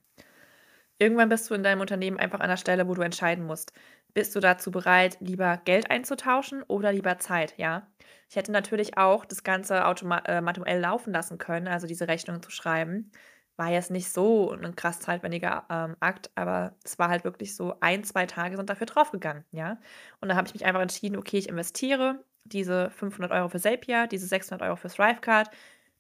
Irgendwann 0.99 1.29
bist 1.29 1.49
du 1.49 1.55
in 1.55 1.63
deinem 1.63 1.81
Unternehmen 1.81 2.19
einfach 2.19 2.41
an 2.41 2.49
der 2.49 2.57
Stelle, 2.57 2.89
wo 2.89 2.95
du 2.95 3.03
entscheiden 3.03 3.45
musst. 3.45 3.73
Bist 4.15 4.35
du 4.35 4.41
dazu 4.41 4.71
bereit, 4.71 5.17
lieber 5.21 5.59
Geld 5.65 5.91
einzutauschen 5.91 6.63
oder 6.65 6.93
lieber 6.93 7.19
Zeit, 7.19 7.55
ja? 7.57 7.87
Ich 8.31 8.37
hätte 8.37 8.53
natürlich 8.53 8.99
auch 8.99 9.25
das 9.25 9.43
Ganze 9.43 9.77
äh, 9.77 10.41
manuell 10.41 10.81
laufen 10.81 11.13
lassen 11.13 11.39
können, 11.39 11.69
also 11.69 11.87
diese 11.87 12.09
Rechnung 12.09 12.43
zu 12.43 12.51
schreiben. 12.51 13.11
War 13.57 13.71
jetzt 13.71 13.91
nicht 13.91 14.13
so 14.13 14.53
ein 14.53 14.77
krass 14.77 15.01
zeitwendiger 15.01 15.65
ähm, 15.71 15.97
Akt, 16.01 16.31
aber 16.35 16.77
es 16.85 16.99
war 16.99 17.09
halt 17.09 17.25
wirklich 17.25 17.57
so, 17.57 17.75
ein, 17.81 18.05
zwei 18.05 18.27
Tage 18.27 18.57
sind 18.57 18.71
dafür 18.71 18.87
draufgegangen, 18.87 19.45
ja? 19.51 19.79
Und 20.21 20.29
da 20.29 20.37
habe 20.37 20.47
ich 20.47 20.55
mich 20.55 20.65
einfach 20.65 20.81
entschieden, 20.83 21.17
okay, 21.17 21.39
ich 21.39 21.49
investiere 21.49 22.25
diese 22.45 22.91
500 22.91 23.33
Euro 23.33 23.49
für 23.49 23.61
Zapier, 23.61 24.07
diese 24.07 24.27
600 24.27 24.67
Euro 24.67 24.77
für 24.77 24.89
Thrivecard. 24.89 25.51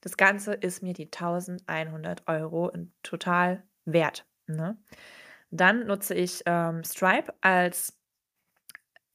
Das 0.00 0.16
Ganze 0.16 0.54
ist 0.54 0.82
mir 0.82 0.92
die 0.92 1.06
1100 1.06 2.26
Euro 2.28 2.72
total 3.02 3.62
wert. 3.84 4.26
Ne? 4.46 4.76
Dann 5.50 5.86
nutze 5.86 6.14
ich 6.14 6.42
ähm, 6.46 6.84
Stripe 6.84 7.32
als 7.40 7.97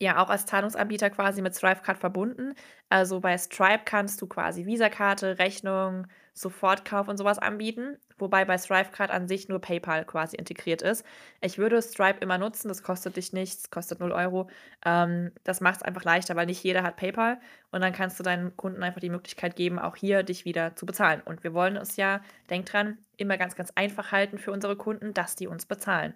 ja 0.04 0.24
auch 0.24 0.30
als 0.30 0.46
Zahlungsanbieter 0.46 1.10
quasi 1.10 1.42
mit 1.42 1.56
Stripe-Card 1.56 1.98
verbunden. 1.98 2.54
Also 2.90 3.20
bei 3.20 3.38
Stripe 3.38 3.84
kannst 3.86 4.22
du 4.22 4.28
quasi 4.28 4.66
Visa-Karte, 4.66 5.40
Rechnung, 5.40 6.08
Sofortkauf 6.34 7.08
und 7.08 7.18
sowas 7.18 7.38
anbieten, 7.38 7.98
wobei 8.18 8.44
bei 8.44 8.58
Stripe-Card 8.58 9.12
an 9.12 9.28
sich 9.28 9.50
nur 9.50 9.60
PayPal 9.60 10.04
quasi 10.06 10.36
integriert 10.36 10.82
ist. 10.82 11.06
Ich 11.42 11.58
würde 11.58 11.82
Stripe 11.82 12.20
immer 12.22 12.38
nutzen, 12.40 12.70
das 12.70 12.82
kostet 12.82 13.18
dich 13.18 13.34
nichts, 13.34 13.70
kostet 13.70 14.00
0 14.00 14.12
Euro. 14.12 14.50
Ähm, 14.84 15.32
das 15.44 15.62
macht 15.62 15.78
es 15.78 15.82
einfach 15.84 16.04
leichter, 16.04 16.36
weil 16.36 16.48
nicht 16.48 16.64
jeder 16.64 16.84
hat 16.84 16.96
PayPal 16.98 17.40
und 17.72 17.82
dann 17.82 17.94
kannst 17.94 18.20
du 18.20 18.24
deinen 18.24 18.58
Kunden 18.58 18.82
einfach 18.84 19.02
die 19.02 19.10
Möglichkeit 19.12 19.56
geben, 19.56 19.78
auch 19.80 19.96
hier 19.96 20.24
dich 20.24 20.46
wieder 20.46 20.76
zu 20.76 20.86
bezahlen. 20.86 21.22
Und 21.24 21.44
wir 21.44 21.54
wollen 21.54 21.78
es 21.78 21.98
ja, 21.98 22.22
denk 22.50 22.66
dran, 22.66 22.98
immer 23.18 23.38
ganz, 23.38 23.56
ganz 23.56 23.72
einfach 23.76 24.12
halten 24.12 24.40
für 24.40 24.52
unsere 24.52 24.76
Kunden, 24.76 25.14
dass 25.14 25.36
die 25.36 25.48
uns 25.48 25.66
bezahlen. 25.66 26.16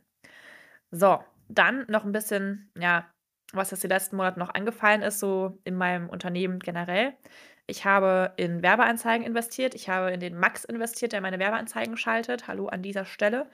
So, 0.91 1.23
dann 1.49 1.85
noch 1.89 2.05
ein 2.05 2.11
bisschen, 2.11 2.71
ja, 2.77 3.05
was 3.53 3.71
jetzt 3.71 3.83
die 3.83 3.87
letzten 3.87 4.17
Monate 4.17 4.39
noch 4.39 4.53
angefallen 4.53 5.01
ist, 5.01 5.19
so 5.19 5.57
in 5.63 5.75
meinem 5.75 6.09
Unternehmen 6.09 6.59
generell. 6.59 7.13
Ich 7.65 7.85
habe 7.85 8.33
in 8.37 8.63
Werbeanzeigen 8.63 9.25
investiert. 9.25 9.75
Ich 9.75 9.89
habe 9.89 10.11
in 10.11 10.21
den 10.21 10.39
Max 10.39 10.63
investiert, 10.63 11.11
der 11.11 11.21
meine 11.21 11.39
Werbeanzeigen 11.39 11.97
schaltet. 11.97 12.47
Hallo 12.47 12.67
an 12.67 12.81
dieser 12.81 13.05
Stelle. 13.05 13.49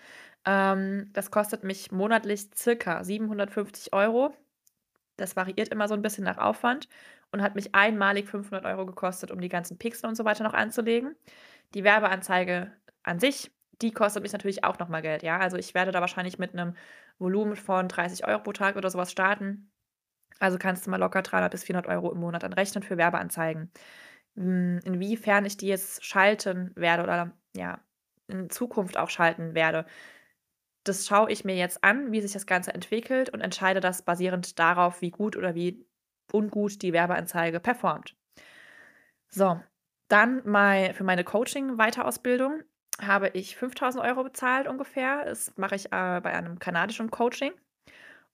Ähm, 0.45 1.09
das 1.13 1.31
kostet 1.31 1.63
mich 1.63 1.91
monatlich 1.91 2.49
circa 2.55 3.03
750 3.03 3.93
Euro. 3.93 4.33
Das 5.17 5.35
variiert 5.35 5.69
immer 5.69 5.87
so 5.87 5.95
ein 5.95 6.01
bisschen 6.01 6.23
nach 6.23 6.37
Aufwand 6.37 6.87
und 7.31 7.41
hat 7.41 7.55
mich 7.55 7.73
einmalig 7.73 8.27
500 8.27 8.65
Euro 8.65 8.85
gekostet, 8.85 9.31
um 9.31 9.41
die 9.41 9.49
ganzen 9.49 9.77
Pixel 9.79 10.07
und 10.07 10.15
so 10.15 10.25
weiter 10.25 10.43
noch 10.43 10.53
anzulegen. 10.53 11.15
Die 11.73 11.83
Werbeanzeige 11.83 12.71
an 13.03 13.19
sich, 13.19 13.51
die 13.81 13.91
kostet 13.91 14.23
mich 14.23 14.33
natürlich 14.33 14.63
auch 14.63 14.77
nochmal 14.79 15.01
Geld. 15.01 15.23
Ja, 15.23 15.39
also 15.39 15.57
ich 15.57 15.73
werde 15.73 15.91
da 15.91 16.01
wahrscheinlich 16.01 16.37
mit 16.37 16.53
einem 16.53 16.75
Volumen 17.17 17.55
von 17.55 17.87
30 17.87 18.27
Euro 18.27 18.39
pro 18.43 18.53
Tag 18.53 18.75
oder 18.75 18.89
sowas 18.91 19.11
starten. 19.11 19.71
Also 20.39 20.57
kannst 20.57 20.85
du 20.85 20.91
mal 20.91 20.97
locker 20.97 21.21
300 21.21 21.51
bis 21.51 21.63
400 21.63 21.87
Euro 21.91 22.11
im 22.11 22.19
Monat 22.19 22.43
anrechnen 22.43 22.83
für 22.83 22.97
Werbeanzeigen. 22.97 23.71
Hm, 24.35 24.79
inwiefern 24.83 25.45
ich 25.45 25.57
die 25.57 25.67
jetzt 25.67 26.03
schalten 26.03 26.71
werde 26.75 27.03
oder 27.03 27.31
ja, 27.55 27.79
in 28.27 28.49
Zukunft 28.49 28.97
auch 28.97 29.09
schalten 29.09 29.53
werde, 29.53 29.85
das 30.83 31.07
schaue 31.07 31.31
ich 31.31 31.45
mir 31.45 31.55
jetzt 31.55 31.83
an, 31.83 32.11
wie 32.11 32.21
sich 32.21 32.33
das 32.33 32.45
Ganze 32.45 32.73
entwickelt 32.73 33.29
und 33.29 33.41
entscheide 33.41 33.79
das 33.79 34.01
basierend 34.01 34.59
darauf, 34.59 35.01
wie 35.01 35.11
gut 35.11 35.37
oder 35.37 35.55
wie 35.55 35.85
ungut 36.31 36.81
die 36.81 36.93
Werbeanzeige 36.93 37.59
performt. 37.59 38.15
So, 39.29 39.59
dann 40.09 40.41
mal 40.45 40.93
für 40.93 41.03
meine 41.03 41.23
Coaching-Weiterausbildung 41.23 42.63
habe 43.01 43.29
ich 43.29 43.55
5000 43.55 44.03
Euro 44.03 44.23
bezahlt 44.23 44.67
ungefähr. 44.67 45.25
Das 45.25 45.55
mache 45.57 45.75
ich 45.75 45.85
äh, 45.87 46.21
bei 46.21 46.33
einem 46.33 46.59
kanadischen 46.59 47.09
Coaching 47.09 47.53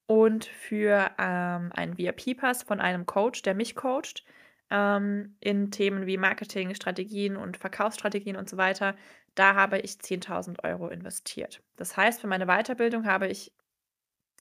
und 0.10 0.46
für 0.46 1.12
ähm, 1.20 1.72
einen 1.76 1.96
VIP-Pass 2.00 2.64
von 2.64 2.82
einem 2.82 3.06
Coach, 3.06 3.44
der 3.44 3.54
mich 3.54 3.76
coacht, 3.76 4.26
ähm, 4.72 5.36
in 5.40 5.70
Themen 5.70 6.08
wie 6.08 6.18
Marketing, 6.18 6.74
Strategien 6.74 7.38
und 7.38 7.58
Verkaufsstrategien 7.58 8.36
und 8.36 8.50
so 8.50 8.58
weiter, 8.58 8.96
da 9.36 9.54
habe 9.54 9.78
ich 9.78 9.92
10.000 10.00 10.64
Euro 10.64 10.88
investiert. 10.88 11.62
Das 11.76 11.96
heißt, 11.96 12.22
für 12.22 12.26
meine 12.26 12.48
Weiterbildung 12.48 13.06
habe 13.06 13.28
ich 13.28 13.54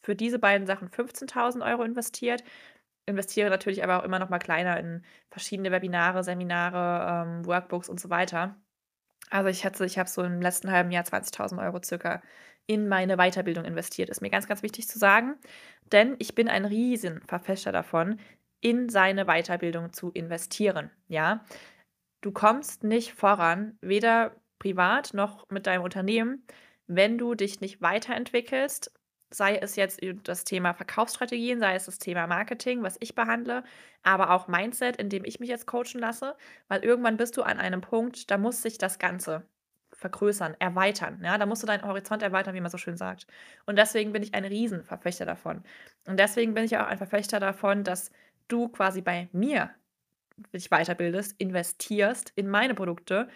für 0.02 0.16
diese 0.16 0.38
beiden 0.38 0.66
Sachen 0.66 0.88
15.000 0.88 1.62
Euro 1.70 1.82
investiert, 1.82 2.42
investiere 3.04 3.50
natürlich 3.50 3.84
aber 3.84 4.00
auch 4.00 4.04
immer 4.04 4.18
noch 4.18 4.30
mal 4.30 4.38
kleiner 4.38 4.80
in 4.80 5.04
verschiedene 5.30 5.70
Webinare, 5.70 6.24
Seminare, 6.24 7.26
ähm, 7.28 7.44
Workbooks 7.44 7.90
und 7.90 8.00
so 8.00 8.08
weiter. 8.08 8.56
Also 9.28 9.50
ich 9.50 9.66
hatte, 9.66 9.84
ich 9.84 9.98
habe 9.98 10.08
so 10.08 10.22
im 10.22 10.40
letzten 10.40 10.70
halben 10.70 10.92
Jahr 10.92 11.04
20.000 11.04 11.62
Euro 11.62 11.82
circa 11.82 12.22
in 12.68 12.86
meine 12.86 13.16
Weiterbildung 13.16 13.64
investiert. 13.64 14.10
Ist 14.10 14.20
mir 14.20 14.30
ganz, 14.30 14.46
ganz 14.46 14.62
wichtig 14.62 14.86
zu 14.86 14.98
sagen, 14.98 15.36
denn 15.90 16.14
ich 16.18 16.34
bin 16.36 16.48
ein 16.48 16.66
Riesenverfechter 16.66 17.72
davon, 17.72 18.20
in 18.60 18.88
seine 18.88 19.24
Weiterbildung 19.24 19.92
zu 19.92 20.10
investieren. 20.12 20.90
Ja, 21.08 21.44
du 22.20 22.30
kommst 22.30 22.84
nicht 22.84 23.14
voran, 23.14 23.78
weder 23.80 24.36
privat 24.58 25.14
noch 25.14 25.48
mit 25.50 25.66
deinem 25.66 25.82
Unternehmen, 25.82 26.44
wenn 26.86 27.18
du 27.18 27.34
dich 27.34 27.60
nicht 27.60 27.80
weiterentwickelst. 27.80 28.92
Sei 29.30 29.56
es 29.56 29.76
jetzt 29.76 30.00
das 30.24 30.44
Thema 30.44 30.74
Verkaufsstrategien, 30.74 31.60
sei 31.60 31.74
es 31.74 31.86
das 31.86 31.98
Thema 31.98 32.26
Marketing, 32.26 32.82
was 32.82 32.96
ich 33.00 33.14
behandle, 33.14 33.62
aber 34.02 34.30
auch 34.30 34.48
Mindset, 34.48 34.96
in 34.96 35.10
dem 35.10 35.24
ich 35.24 35.40
mich 35.40 35.48
jetzt 35.48 35.66
coachen 35.66 36.00
lasse, 36.00 36.36
weil 36.68 36.84
irgendwann 36.84 37.16
bist 37.18 37.36
du 37.36 37.42
an 37.42 37.58
einem 37.58 37.80
Punkt, 37.80 38.30
da 38.30 38.38
muss 38.38 38.62
sich 38.62 38.78
das 38.78 38.98
Ganze 38.98 39.46
vergrößern, 39.98 40.54
erweitern. 40.60 41.20
Ja, 41.22 41.36
da 41.38 41.46
musst 41.46 41.62
du 41.62 41.66
deinen 41.66 41.82
Horizont 41.84 42.22
erweitern, 42.22 42.54
wie 42.54 42.60
man 42.60 42.70
so 42.70 42.78
schön 42.78 42.96
sagt. 42.96 43.26
Und 43.66 43.76
deswegen 43.76 44.12
bin 44.12 44.22
ich 44.22 44.34
ein 44.34 44.44
Riesenverfechter 44.44 45.26
davon. 45.26 45.64
Und 46.06 46.18
deswegen 46.18 46.54
bin 46.54 46.64
ich 46.64 46.76
auch 46.78 46.86
ein 46.86 46.98
Verfechter 46.98 47.40
davon, 47.40 47.82
dass 47.84 48.12
du 48.46 48.68
quasi 48.68 49.02
bei 49.02 49.28
mir 49.32 49.70
dich 50.54 50.70
weiterbildest, 50.70 51.34
investierst 51.38 52.32
in 52.36 52.48
meine 52.48 52.74
Produkte, 52.74 53.28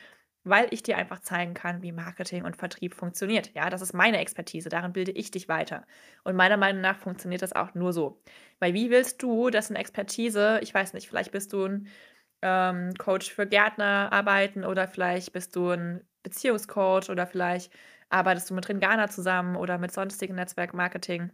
weil 0.45 0.69
ich 0.71 0.85
dir 0.85 0.97
einfach 0.97 1.21
zeigen 1.21 1.55
kann, 1.55 1.83
wie 1.83 1.93
Marketing 1.93 2.45
und 2.45 2.57
Vertrieb 2.57 2.95
funktioniert. 2.95 3.53
Ja, 3.55 3.69
das 3.69 3.83
ist 3.83 3.93
meine 3.93 4.19
Expertise, 4.19 4.69
darin 4.69 4.93
bilde 4.93 5.13
ich 5.13 5.33
dich 5.33 5.49
weiter. 5.49 5.85
Und 6.23 6.37
meiner 6.37 6.57
Meinung 6.57 6.81
nach 6.81 6.99
funktioniert 6.99 7.43
das 7.43 7.53
auch 7.53 7.75
nur 7.75 7.93
so. 7.93 8.21
Weil 8.61 8.75
wie 8.75 8.91
willst 8.91 9.23
du, 9.23 9.51
dessen 9.51 9.77
Expertise, 9.77 10.61
ich 10.63 10.73
weiß 10.73 10.95
nicht, 10.95 11.09
vielleicht 11.09 11.33
bist 11.33 11.53
du 11.53 11.67
ein 11.67 11.89
ähm, 12.43 12.95
Coach 12.99 13.33
für 13.33 13.47
Gärtner 13.47 14.13
arbeiten 14.13 14.65
oder 14.65 14.89
vielleicht 14.89 15.33
bist 15.33 15.57
du 15.57 15.71
ein 15.71 16.05
Beziehungscoach 16.23 17.11
oder 17.11 17.27
vielleicht 17.27 17.73
arbeitest 18.11 18.51
du 18.51 18.55
mit 18.55 18.69
Ringana 18.69 19.09
zusammen 19.09 19.57
oder 19.57 19.79
mit 19.79 19.93
sonstigen 19.93 20.35
Netzwerk-Marketing-Anbietern 20.35 21.33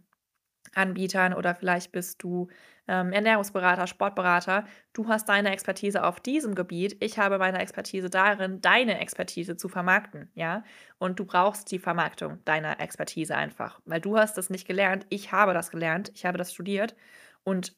oder 1.33 1.55
vielleicht 1.55 1.91
bist 1.91 2.21
du 2.23 2.47
ähm, 2.87 3.11
Ernährungsberater, 3.11 3.87
Sportberater. 3.87 4.65
Du 4.93 5.07
hast 5.07 5.27
deine 5.29 5.51
Expertise 5.51 6.03
auf 6.03 6.19
diesem 6.19 6.55
Gebiet. 6.55 6.97
Ich 7.03 7.19
habe 7.19 7.37
meine 7.37 7.59
Expertise 7.59 8.09
darin, 8.09 8.61
deine 8.61 8.99
Expertise 8.99 9.57
zu 9.57 9.69
vermarkten, 9.69 10.31
ja. 10.35 10.63
Und 10.97 11.19
du 11.19 11.25
brauchst 11.25 11.71
die 11.71 11.79
Vermarktung 11.79 12.43
deiner 12.45 12.79
Expertise 12.79 13.35
einfach, 13.35 13.79
weil 13.85 14.01
du 14.01 14.17
hast 14.17 14.37
das 14.37 14.49
nicht 14.49 14.67
gelernt. 14.67 15.05
Ich 15.09 15.31
habe 15.31 15.53
das 15.53 15.71
gelernt. 15.71 16.11
Ich 16.15 16.25
habe 16.25 16.37
das 16.37 16.53
studiert 16.53 16.95
und 17.43 17.75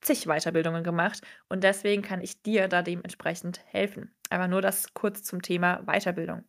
zig 0.00 0.26
Weiterbildungen 0.26 0.84
gemacht 0.84 1.20
und 1.48 1.64
deswegen 1.64 2.02
kann 2.02 2.20
ich 2.20 2.42
dir 2.42 2.68
da 2.68 2.82
dementsprechend 2.82 3.60
helfen. 3.66 4.14
Aber 4.30 4.48
nur 4.48 4.62
das 4.62 4.94
kurz 4.94 5.22
zum 5.22 5.42
Thema 5.42 5.82
Weiterbildung. 5.86 6.44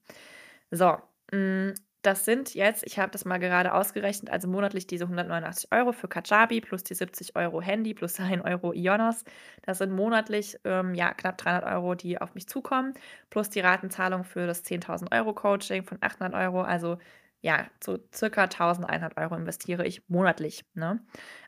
So, 0.72 0.98
mm, 1.32 1.72
das 2.02 2.24
sind 2.24 2.54
jetzt, 2.56 2.84
ich 2.86 2.98
habe 2.98 3.12
das 3.12 3.26
mal 3.26 3.40
gerade 3.40 3.74
ausgerechnet, 3.74 4.32
also 4.32 4.48
monatlich 4.48 4.88
diese 4.88 5.04
189 5.04 5.70
Euro 5.74 5.92
für 5.92 6.08
Kajabi 6.08 6.62
plus 6.62 6.84
die 6.84 6.94
70 6.96 7.36
Euro 7.36 7.62
Handy 7.62 7.94
plus 7.94 8.20
1 8.20 8.44
Euro 8.46 8.74
Ionos. 8.74 9.26
Das 9.64 9.80
sind 9.80 9.92
monatlich 9.92 10.58
ähm, 10.64 10.94
ja, 10.96 11.14
knapp 11.14 11.38
300 11.38 11.66
Euro, 11.66 11.96
die 11.96 12.22
auf 12.22 12.36
mich 12.36 12.48
zukommen, 12.48 12.94
plus 13.30 13.50
die 13.50 13.60
Ratenzahlung 13.60 14.24
für 14.24 14.48
das 14.48 14.64
10.000 14.64 15.12
Euro 15.12 15.34
Coaching 15.34 15.84
von 15.84 15.98
800 16.02 16.34
Euro. 16.36 16.62
Also 16.62 16.98
ja, 17.42 17.66
so 17.82 17.98
circa 18.14 18.44
1100 18.44 19.18
Euro 19.18 19.36
investiere 19.36 19.86
ich 19.86 20.08
monatlich. 20.10 20.66
Ne? 20.74 21.00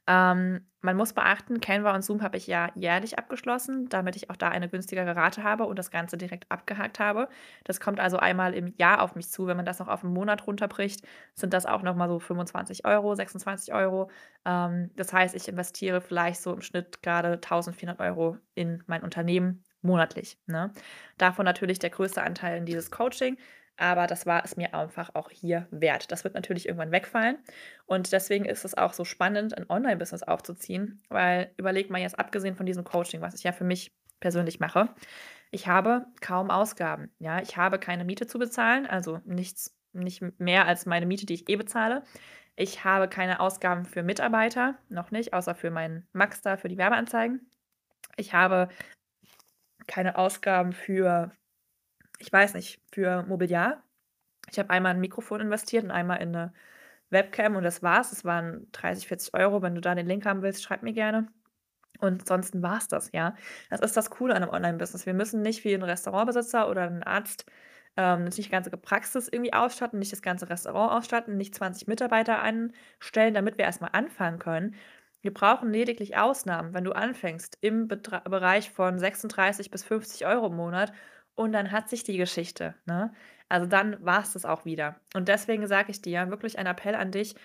Ähm, 0.07 0.65
man 0.79 0.98
muss 0.98 1.13
beachten, 1.13 1.60
Canva 1.60 1.93
und 1.93 2.03
Zoom 2.03 2.24
habe 2.24 2.38
ich 2.38 2.48
ja 2.48 2.71
jährlich 2.75 3.19
abgeschlossen, 3.19 3.88
damit 3.89 4.15
ich 4.15 4.29
auch 4.29 4.38
da 4.38 4.50
eine 4.50 4.69
günstigere 4.69 5.15
Rate 5.15 5.43
habe 5.43 5.65
und 5.65 5.77
das 5.77 5.91
Ganze 5.91 6.17
direkt 6.17 6.50
abgehakt 6.50 7.00
habe. 7.00 7.27
Das 7.65 7.79
kommt 7.79 8.00
also 8.00 8.17
einmal 8.17 8.53
im 8.53 8.74
Jahr 8.77 9.01
auf 9.01 9.15
mich 9.15 9.29
zu. 9.29 9.48
Wenn 9.48 9.57
man 9.57 9.65
das 9.65 9.79
noch 9.79 9.89
auf 9.89 10.03
einen 10.03 10.13
Monat 10.13 10.48
runterbricht, 10.48 11.05
sind 11.36 11.53
das 11.53 11.65
auch 11.65 11.83
nochmal 11.83 12.07
so 12.07 12.19
25 12.19 12.86
Euro, 12.86 13.13
26 13.13 13.74
Euro. 13.74 14.10
Ähm, 14.45 14.91
das 14.95 15.12
heißt, 15.12 15.36
ich 15.36 15.48
investiere 15.50 16.00
vielleicht 16.01 16.41
so 16.41 16.53
im 16.53 16.62
Schnitt 16.62 17.01
gerade 17.03 17.33
1400 17.33 18.00
Euro 18.00 18.38
in 18.55 18.81
mein 18.88 19.03
Unternehmen 19.03 19.63
monatlich. 19.81 20.38
Ne? 20.48 20.71
Davon 21.17 21.45
natürlich 21.45 21.79
der 21.79 21.89
größte 21.89 22.24
Anteil 22.24 22.57
in 22.57 22.65
dieses 22.65 22.91
Coaching 22.91 23.38
aber 23.78 24.08
das 24.08 24.25
war 24.25 24.44
es 24.44 24.58
mir 24.58 24.74
einfach 24.74 25.16
auch 25.16 25.30
hier 25.30 25.68
wert. 25.72 26.12
Das 26.12 26.24
wird 26.24 26.34
natürlich 26.34 26.68
irgendwann 26.68 26.92
wegfallen 26.92 27.38
und 27.86 28.12
deswegen 28.12 28.46
ist 28.46 28.66
es 28.66 28.78
auch 28.78 28.94
so 28.94 29.06
spannend, 29.06 29.58
ein 29.58 29.70
Online-Business 29.70 30.24
aufzuziehen, 30.24 31.01
weil 31.10 31.51
überlegt 31.58 31.90
mal 31.90 32.01
jetzt 32.01 32.20
abgesehen 32.20 32.56
von 32.56 32.66
diesem 32.66 32.84
Coaching, 32.84 33.22
was 33.22 33.36
ich 33.36 33.44
ja 33.44 33.51
für 33.51 33.63
mich 33.63 33.92
persönlich 34.20 34.60
mache, 34.60 34.90
ich 35.51 35.68
habe 35.68 36.06
kaum 36.22 36.50
Ausgaben. 36.50 37.12
Ja, 37.20 37.42
ich 37.42 37.58
habe 37.58 37.78
keine 37.78 38.06
Miete 38.06 38.25
zu 38.25 38.40
bezahlen, 38.40 38.88
also 38.88 39.20
nichts, 39.25 39.78
nicht 39.92 40.22
mehr 40.40 40.66
als 40.66 40.86
meine 40.86 41.06
Miete, 41.06 41.25
die 41.25 41.34
ich 41.34 41.50
eh 41.50 41.58
bezahle. 41.58 42.04
Ich 42.56 42.86
habe 42.86 43.10
keine 43.10 43.40
Ausgaben 43.42 43.86
für 43.86 44.04
Mitarbeiter, 44.04 44.78
noch 44.90 45.12
nicht, 45.12 45.34
außer 45.34 45.54
für 45.56 45.72
meinen 45.72 46.08
Max 46.13 46.42
da, 46.42 46.56
für 46.58 46.70
die 46.70 46.78
Werbeanzeigen. 46.78 47.51
Ich 48.16 48.34
habe 48.34 48.70
keine 49.88 50.18
Ausgaben 50.18 50.72
für 50.72 51.32
ich 52.22 52.32
weiß 52.32 52.54
nicht, 52.54 52.82
für 52.92 53.24
Mobiliar. 53.24 53.84
Ich 54.51 54.60
habe 54.60 54.70
einmal 54.70 54.94
ein 54.94 55.01
Mikrofon 55.01 55.42
investiert 55.42 55.84
und 55.84 55.92
einmal 55.92 56.22
in 56.22 56.36
eine 56.36 56.54
Webcam 57.10 57.56
und 57.56 57.63
das 57.63 57.84
war's. 57.84 58.12
Das 58.12 58.25
waren 58.25 58.68
30, 58.74 59.08
40 59.08 59.34
Euro. 59.36 59.62
Wenn 59.62 59.75
du 59.75 59.82
da 59.82 59.96
den 59.96 60.08
Link 60.08 60.25
haben 60.25 60.42
willst, 60.42 60.63
schreib 60.63 60.84
mir 60.84 60.94
gerne. 60.94 61.28
Und 62.00 62.22
ansonsten 62.22 62.63
war 62.63 62.78
es 62.78 62.88
das, 62.88 63.12
ja. 63.13 63.36
Das 63.70 63.82
ist 63.82 63.98
das 63.98 64.10
Coole 64.10 64.36
an 64.36 64.44
einem 64.44 64.51
Online-Business. 64.51 65.06
Wir 65.06 65.13
müssen 65.13 65.42
nicht 65.42 65.63
wie 65.63 65.74
ein 65.74 65.84
Restaurantbesitzer 65.84 66.70
oder 66.70 66.84
ein 66.84 67.04
Arzt 67.04 67.46
ähm, 67.98 68.25
nicht 68.25 68.38
die 68.38 68.50
ganze 68.50 68.70
Praxis 68.72 69.28
irgendwie 69.28 69.54
ausstatten, 69.54 70.00
nicht 70.00 70.12
das 70.12 70.22
ganze 70.22 70.50
Restaurant 70.50 70.94
ausstatten, 70.94 71.38
nicht 71.38 71.56
20 71.56 71.88
Mitarbeiter 71.88 72.42
anstellen, 72.42 73.34
damit 73.34 73.58
wir 73.58 73.66
erstmal 73.66 73.92
anfangen 73.94 74.40
können. 74.40 74.75
Wir 75.22 75.34
brauchen 75.34 75.72
lediglich 75.72 76.18
Ausnahmen, 76.18 76.74
wenn 76.74 76.84
du 76.84 76.94
anfängst 76.94 77.58
im 77.62 77.88
Betra 77.88 78.20
Bereich 78.20 78.72
von 78.72 78.98
36 78.98 79.70
bis 79.72 79.84
50 79.84 80.25
Euro 80.25 80.48
im 80.48 80.56
Monat 80.56 80.94
und 81.41 81.51
dann 81.51 81.71
hat 81.71 81.89
sich 81.89 82.03
die 82.03 82.17
Geschichte. 82.17 82.75
Ne? 82.86 83.13
Also 83.50 83.67
dann 83.67 84.03
war 84.03 84.21
es 84.21 84.33
das 84.33 84.45
auch 84.45 84.65
wieder. 84.65 85.00
Und 85.13 85.27
deswegen 85.27 85.67
sage 85.67 85.91
ich 85.91 86.01
dir 86.01 86.29
wirklich 86.29 86.57
ein 86.57 86.67
Appell 86.67 86.95
an 86.95 87.12
dich, 87.12 87.36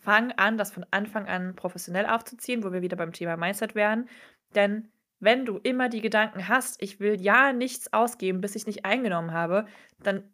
fang 0.00 0.32
an, 0.32 0.56
das 0.56 0.70
von 0.70 0.86
Anfang 0.90 1.26
an 1.26 1.56
professionell 1.56 2.06
aufzuziehen, 2.06 2.64
wo 2.64 2.72
wir 2.72 2.82
wieder 2.82 2.96
beim 2.96 3.12
Thema 3.12 3.36
Mindset 3.36 3.74
wären. 3.74 4.08
Denn 4.54 4.88
wenn 5.18 5.44
du 5.44 5.58
immer 5.58 5.88
die 5.88 6.00
Gedanken 6.00 6.48
hast, 6.48 6.82
ich 6.82 7.00
will 7.00 7.20
ja 7.20 7.52
nichts 7.52 7.92
ausgeben, 7.92 8.40
bis 8.40 8.56
ich 8.56 8.66
nicht 8.66 8.84
eingenommen 8.84 9.32
habe, 9.32 9.66
dann 10.02 10.24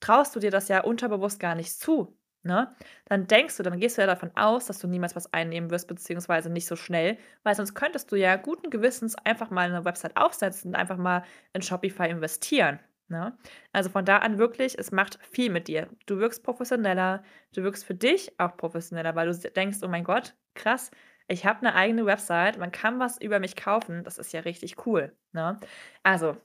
traust 0.00 0.34
du 0.34 0.40
dir 0.40 0.50
das 0.50 0.68
ja 0.68 0.82
unterbewusst 0.82 1.38
gar 1.40 1.54
nicht 1.54 1.78
zu 1.78 2.16
ne, 2.44 2.74
dann 3.06 3.26
denkst 3.26 3.56
du, 3.56 3.62
dann 3.62 3.78
gehst 3.80 3.96
du 3.96 4.02
ja 4.02 4.06
davon 4.06 4.30
aus, 4.36 4.66
dass 4.66 4.78
du 4.78 4.86
niemals 4.86 5.16
was 5.16 5.32
einnehmen 5.32 5.70
wirst, 5.70 5.88
beziehungsweise 5.88 6.50
nicht 6.50 6.66
so 6.66 6.76
schnell, 6.76 7.18
weil 7.42 7.54
sonst 7.54 7.74
könntest 7.74 8.12
du 8.12 8.16
ja 8.16 8.36
guten 8.36 8.70
Gewissens 8.70 9.16
einfach 9.16 9.50
mal 9.50 9.68
eine 9.68 9.84
Website 9.84 10.16
aufsetzen 10.16 10.70
und 10.70 10.76
einfach 10.76 10.96
mal 10.98 11.24
in 11.52 11.62
Shopify 11.62 12.08
investieren. 12.08 12.78
Ne? 13.08 13.36
Also 13.72 13.90
von 13.90 14.04
da 14.04 14.18
an 14.18 14.38
wirklich, 14.38 14.78
es 14.78 14.90
macht 14.92 15.18
viel 15.30 15.50
mit 15.50 15.68
dir. 15.68 15.88
Du 16.06 16.18
wirkst 16.18 16.42
professioneller, 16.42 17.22
du 17.54 17.62
wirkst 17.62 17.84
für 17.84 17.94
dich 17.94 18.38
auch 18.38 18.56
professioneller, 18.56 19.14
weil 19.14 19.30
du 19.30 19.50
denkst, 19.50 19.78
oh 19.82 19.88
mein 19.88 20.04
Gott, 20.04 20.34
krass, 20.54 20.90
ich 21.28 21.46
habe 21.46 21.60
eine 21.60 21.74
eigene 21.74 22.06
Website, 22.06 22.58
man 22.58 22.72
kann 22.72 22.98
was 22.98 23.18
über 23.20 23.40
mich 23.40 23.56
kaufen, 23.56 24.04
das 24.04 24.18
ist 24.18 24.32
ja 24.32 24.40
richtig 24.40 24.86
cool. 24.86 25.16
Ne? 25.32 25.58
Also 26.02 26.36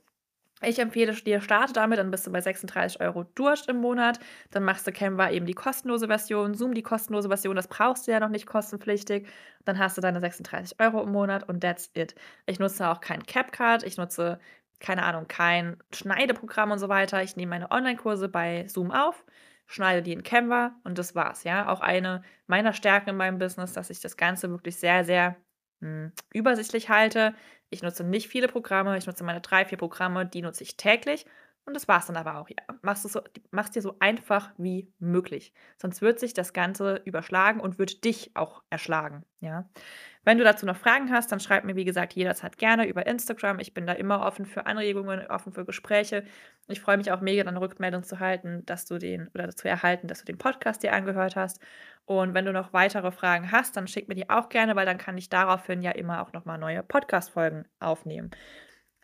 ich 0.62 0.80
empfehle 0.80 1.14
dir, 1.14 1.42
starte 1.42 1.74
damit, 1.74 2.00
dann 2.00 2.12
bist 2.12 2.28
du 2.28 2.32
bei 2.32 2.42
36 2.42 3.00
Euro 3.02 3.24
durch 3.36 3.68
im 3.68 3.78
Monat. 3.78 4.20
Dann 4.52 4.64
machst 4.64 4.86
du 4.88 4.92
Canva 4.92 5.32
eben 5.32 5.46
die 5.46 5.54
kostenlose 5.54 6.08
Version, 6.08 6.54
Zoom 6.54 6.74
die 6.74 6.84
kostenlose 6.84 7.30
Version, 7.30 7.56
das 7.56 7.68
brauchst 7.68 8.08
du 8.08 8.12
ja 8.12 8.20
noch 8.20 8.30
nicht 8.30 8.46
kostenpflichtig. 8.46 9.28
Dann 9.66 9.80
hast 9.80 9.98
du 9.98 10.02
deine 10.02 10.20
36 10.20 10.80
Euro 10.80 11.02
im 11.04 11.12
Monat 11.12 11.48
und 11.48 11.62
that's 11.62 11.92
it. 11.94 12.16
Ich 12.46 12.60
nutze 12.60 12.90
auch 12.90 13.00
kein 13.00 13.24
CapCut, 13.26 13.84
ich 13.84 13.98
nutze, 13.98 14.40
keine 14.80 15.04
Ahnung, 15.04 15.28
kein 15.28 15.78
Schneideprogramm 15.94 16.72
und 16.72 16.80
so 16.80 16.90
weiter. 16.90 17.24
Ich 17.24 17.36
nehme 17.36 17.52
meine 17.52 17.72
Online-Kurse 17.72 18.30
bei 18.30 18.68
Zoom 18.68 18.92
auf, 18.92 19.26
schneide 19.66 20.02
die 20.02 20.14
in 20.14 20.24
Canva 20.24 20.76
und 20.84 20.98
das 20.98 21.16
war's. 21.16 21.44
Ja, 21.44 21.70
auch 21.70 21.82
eine 21.82 22.22
meiner 22.48 22.74
Stärken 22.74 23.12
in 23.12 23.18
meinem 23.18 23.40
Business, 23.40 23.74
dass 23.74 23.90
ich 23.90 24.02
das 24.02 24.18
Ganze 24.18 24.50
wirklich 24.50 24.78
sehr, 24.78 25.06
sehr 25.06 25.38
mh, 25.82 25.88
hm, 26.06 26.12
übersichtlich 26.34 26.90
halte. 26.90 27.34
Ich 27.70 27.84
nutze 27.84 28.04
nicht 28.04 28.28
viele 28.30 28.48
Programme, 28.48 28.98
ich 28.98 29.06
nutze 29.08 29.24
meine 29.24 29.42
drei, 29.42 29.66
vier 29.66 29.78
Programme, 29.78 30.26
die 30.26 30.42
nutze 30.42 30.64
ich 30.64 30.78
täglich. 30.78 31.26
Und 31.70 31.76
das 31.76 31.88
war 31.88 32.00
es 32.00 32.08
dann 32.08 32.18
aber 32.18 32.40
auch. 32.40 32.50
Ja. 32.50 32.56
Machst 32.82 33.06
es 33.06 33.14
so, 33.14 33.22
mach's 33.52 33.70
dir 33.70 33.84
so 33.84 33.96
einfach 34.00 34.50
wie 34.58 34.92
möglich. 34.98 35.54
Sonst 35.78 36.02
wird 36.02 36.20
sich 36.20 36.34
das 36.34 36.52
Ganze 36.52 37.00
überschlagen 37.06 37.60
und 37.60 37.78
wird 37.78 38.04
dich 38.06 38.32
auch 38.34 38.64
erschlagen. 38.72 39.24
Ja. 39.40 39.70
Wenn 40.24 40.40
du 40.40 40.44
dazu 40.44 40.66
noch 40.66 40.78
Fragen 40.78 41.12
hast, 41.12 41.32
dann 41.32 41.40
schreib 41.40 41.66
mir, 41.66 41.76
wie 41.76 41.86
gesagt, 41.86 42.14
jederzeit 42.14 42.58
gerne 42.58 42.88
über 42.88 43.06
Instagram. 43.06 43.60
Ich 43.60 43.76
bin 43.76 43.86
da 43.86 43.94
immer 43.94 44.26
offen 44.26 44.48
für 44.48 44.66
Anregungen, 44.66 45.28
offen 45.28 45.54
für 45.54 45.64
Gespräche. 45.64 46.24
Ich 46.68 46.82
freue 46.82 46.98
mich 46.98 47.12
auch 47.12 47.22
mega, 47.22 47.44
dann 47.44 47.56
Rückmeldung 47.56 48.02
zu 48.02 48.20
halten, 48.20 48.66
dass 48.66 48.86
du 48.88 48.98
den 48.98 49.28
oder 49.36 49.50
zu 49.50 49.70
erhalten, 49.70 50.08
dass 50.08 50.22
du 50.22 50.26
den 50.26 50.40
Podcast 50.40 50.82
dir 50.82 50.94
angehört 50.94 51.36
hast. 51.36 51.60
Und 52.06 52.34
wenn 52.34 52.46
du 52.46 52.52
noch 52.52 52.74
weitere 52.74 53.12
Fragen 53.12 53.52
hast, 53.52 53.78
dann 53.78 53.88
schick 53.88 54.08
mir 54.08 54.16
die 54.16 54.32
auch 54.32 54.50
gerne, 54.50 54.76
weil 54.76 54.88
dann 54.88 54.98
kann 54.98 55.20
ich 55.20 55.30
daraufhin 55.30 55.84
ja 55.84 55.92
immer 55.92 56.24
auch 56.24 56.34
nochmal 56.34 56.58
neue 56.58 56.82
Podcast-Folgen 56.82 57.68
aufnehmen. 57.80 58.32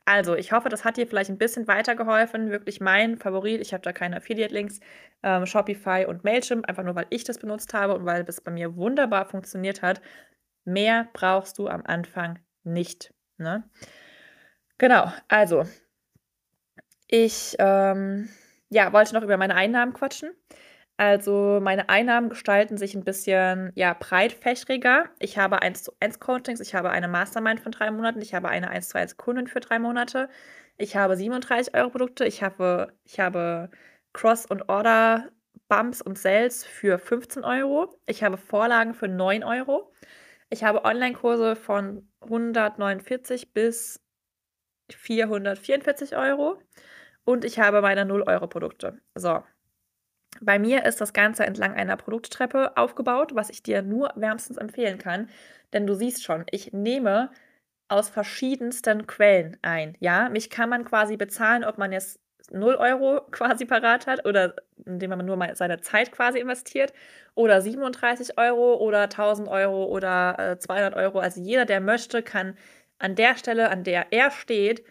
Also, 0.06 0.36
ich 0.36 0.52
hoffe, 0.52 0.70
das 0.70 0.86
hat 0.86 0.98
dir 0.98 1.08
vielleicht 1.08 1.32
ein 1.32 1.38
bisschen 1.40 1.68
weitergeholfen. 1.68 2.52
Wirklich 2.52 2.80
mein 2.80 3.18
Favorit. 3.18 3.60
Ich 3.62 3.74
habe 3.74 3.82
da 3.82 3.92
keine 3.92 4.18
Affiliate-Links. 4.18 4.80
Ähm, 5.24 5.46
Shopify 5.48 6.06
und 6.08 6.24
Mailchimp, 6.24 6.68
einfach 6.70 6.84
nur 6.84 6.96
weil 6.96 7.08
ich 7.10 7.24
das 7.24 7.40
benutzt 7.40 7.74
habe 7.74 7.96
und 7.96 8.06
weil 8.06 8.24
das 8.24 8.42
bei 8.42 8.52
mir 8.52 8.76
wunderbar 8.76 9.26
funktioniert 9.26 9.82
hat. 9.82 10.02
Mehr 10.64 11.08
brauchst 11.14 11.58
du 11.58 11.68
am 11.68 11.82
Anfang 11.84 12.40
nicht. 12.64 13.14
Ne? 13.38 13.64
Genau, 14.78 15.12
also 15.28 15.66
ich 17.08 17.56
ähm, 17.60 18.30
ja, 18.70 18.92
wollte 18.94 19.14
noch 19.14 19.24
über 19.24 19.38
meine 19.38 19.56
Einnahmen 19.56 19.94
quatschen. 19.94 20.32
Also 20.98 21.60
meine 21.62 21.90
Einnahmen 21.90 22.30
gestalten 22.30 22.78
sich 22.78 22.96
ein 22.96 23.04
bisschen 23.04 23.72
ja, 23.76 23.94
breitfächriger. 23.94 25.10
Ich 25.20 25.38
habe 25.38 25.62
1 25.62 25.84
zu 25.84 25.92
1 26.00 26.20
Coachings, 26.20 26.62
ich 26.62 26.74
habe 26.74 26.90
eine 26.90 27.10
Mastermind 27.10 27.60
von 27.60 27.74
drei 27.74 27.92
Monaten, 27.92 28.22
ich 28.22 28.34
habe 28.34 28.48
eine 28.48 28.70
1 28.70 28.90
zu 28.90 28.98
1 28.98 29.18
Kundin 29.18 29.48
für 29.48 29.60
drei 29.60 29.78
Monate, 29.78 30.30
ich 30.78 30.96
habe 30.96 31.18
37 31.18 31.76
Euro 31.76 31.90
Produkte, 31.90 32.26
ich 32.26 32.42
habe, 32.42 32.94
ich 33.04 33.20
habe 33.20 33.70
Cross- 34.14 34.46
und 34.46 34.70
Order 34.70 35.30
Bumps 35.68 36.02
und 36.02 36.18
Sales 36.18 36.64
für 36.66 36.98
15 36.98 37.44
Euro, 37.44 38.00
ich 38.06 38.24
habe 38.24 38.38
Vorlagen 38.38 38.94
für 38.94 39.10
9 39.10 39.44
Euro, 39.44 39.92
ich 40.50 40.64
habe 40.64 40.86
Online-Kurse 40.86 41.58
von 41.58 42.10
149 42.22 43.54
bis 43.54 44.02
444 44.92 46.16
Euro 46.16 46.62
und 47.26 47.44
ich 47.44 47.60
habe 47.60 47.82
meine 47.82 48.04
0-Euro-Produkte. 48.06 49.02
So. 49.16 49.44
Bei 50.42 50.60
mir 50.60 50.86
ist 50.86 51.02
das 51.02 51.14
Ganze 51.14 51.46
entlang 51.46 51.74
einer 51.74 51.98
Produkttreppe 51.98 52.78
aufgebaut, 52.78 53.36
was 53.36 53.50
ich 53.50 53.64
dir 53.64 53.82
nur 53.82 54.12
wärmstens 54.16 54.58
empfehlen 54.58 54.98
kann. 54.98 55.30
Denn 55.74 55.88
du 55.88 55.94
siehst 55.94 56.24
schon, 56.24 56.46
ich 56.52 56.74
nehme 56.74 57.32
aus 57.88 58.10
verschiedensten 58.10 59.08
Quellen 59.08 59.58
ein. 59.62 59.96
Ja, 60.00 60.30
mich 60.30 60.50
kann 60.50 60.70
man 60.70 60.86
quasi 60.86 61.18
bezahlen, 61.18 61.64
ob 61.64 61.78
man 61.78 61.92
jetzt 61.92 62.20
0 62.52 62.76
Euro 62.76 63.22
quasi 63.32 63.66
parat 63.66 64.08
hat 64.08 64.26
oder 64.26 64.56
indem 64.86 65.12
man 65.12 65.26
nur 65.26 65.38
mal 65.38 65.56
seine 65.56 65.82
Zeit 65.82 66.12
quasi 66.12 66.40
investiert 66.40 66.94
oder 67.36 67.62
37 67.62 68.38
Euro 68.38 68.76
oder 68.76 69.04
1000 69.04 69.48
Euro 69.48 69.86
oder 69.86 70.54
äh, 70.54 70.60
200 70.60 70.96
Euro. 70.96 71.20
Also 71.20 71.42
jeder, 71.42 71.66
der 71.66 71.82
möchte, 71.82 72.24
kann 72.24 72.58
an 73.00 73.16
der 73.16 73.38
Stelle, 73.38 73.70
an 73.70 73.84
der 73.84 74.08
er 74.12 74.32
steht, 74.32 74.84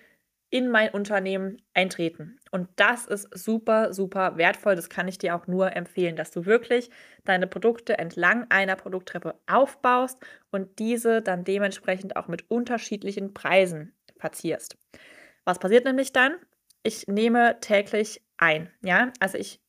in 0.50 0.70
mein 0.70 0.90
Unternehmen 0.90 1.60
eintreten. 1.74 2.38
Und 2.50 2.68
das 2.76 3.06
ist 3.06 3.28
super, 3.36 3.92
super 3.92 4.36
wertvoll. 4.36 4.76
Das 4.76 4.88
kann 4.88 5.08
ich 5.08 5.18
dir 5.18 5.34
auch 5.34 5.46
nur 5.46 5.74
empfehlen, 5.74 6.16
dass 6.16 6.30
du 6.30 6.46
wirklich 6.46 6.90
deine 7.24 7.46
Produkte 7.46 7.98
entlang 7.98 8.46
einer 8.50 8.76
Produkttreppe 8.76 9.34
aufbaust 9.46 10.18
und 10.50 10.78
diese 10.78 11.22
dann 11.22 11.44
dementsprechend 11.44 12.16
auch 12.16 12.28
mit 12.28 12.50
unterschiedlichen 12.50 13.34
Preisen 13.34 13.92
verzierst. 14.16 14.76
Was 15.44 15.58
passiert 15.58 15.84
nämlich 15.84 16.12
dann? 16.12 16.36
Ich 16.82 17.06
nehme 17.08 17.58
täglich 17.60 18.22
ein. 18.36 18.70
Ja, 18.82 19.12
also 19.20 19.38
ich 19.38 19.60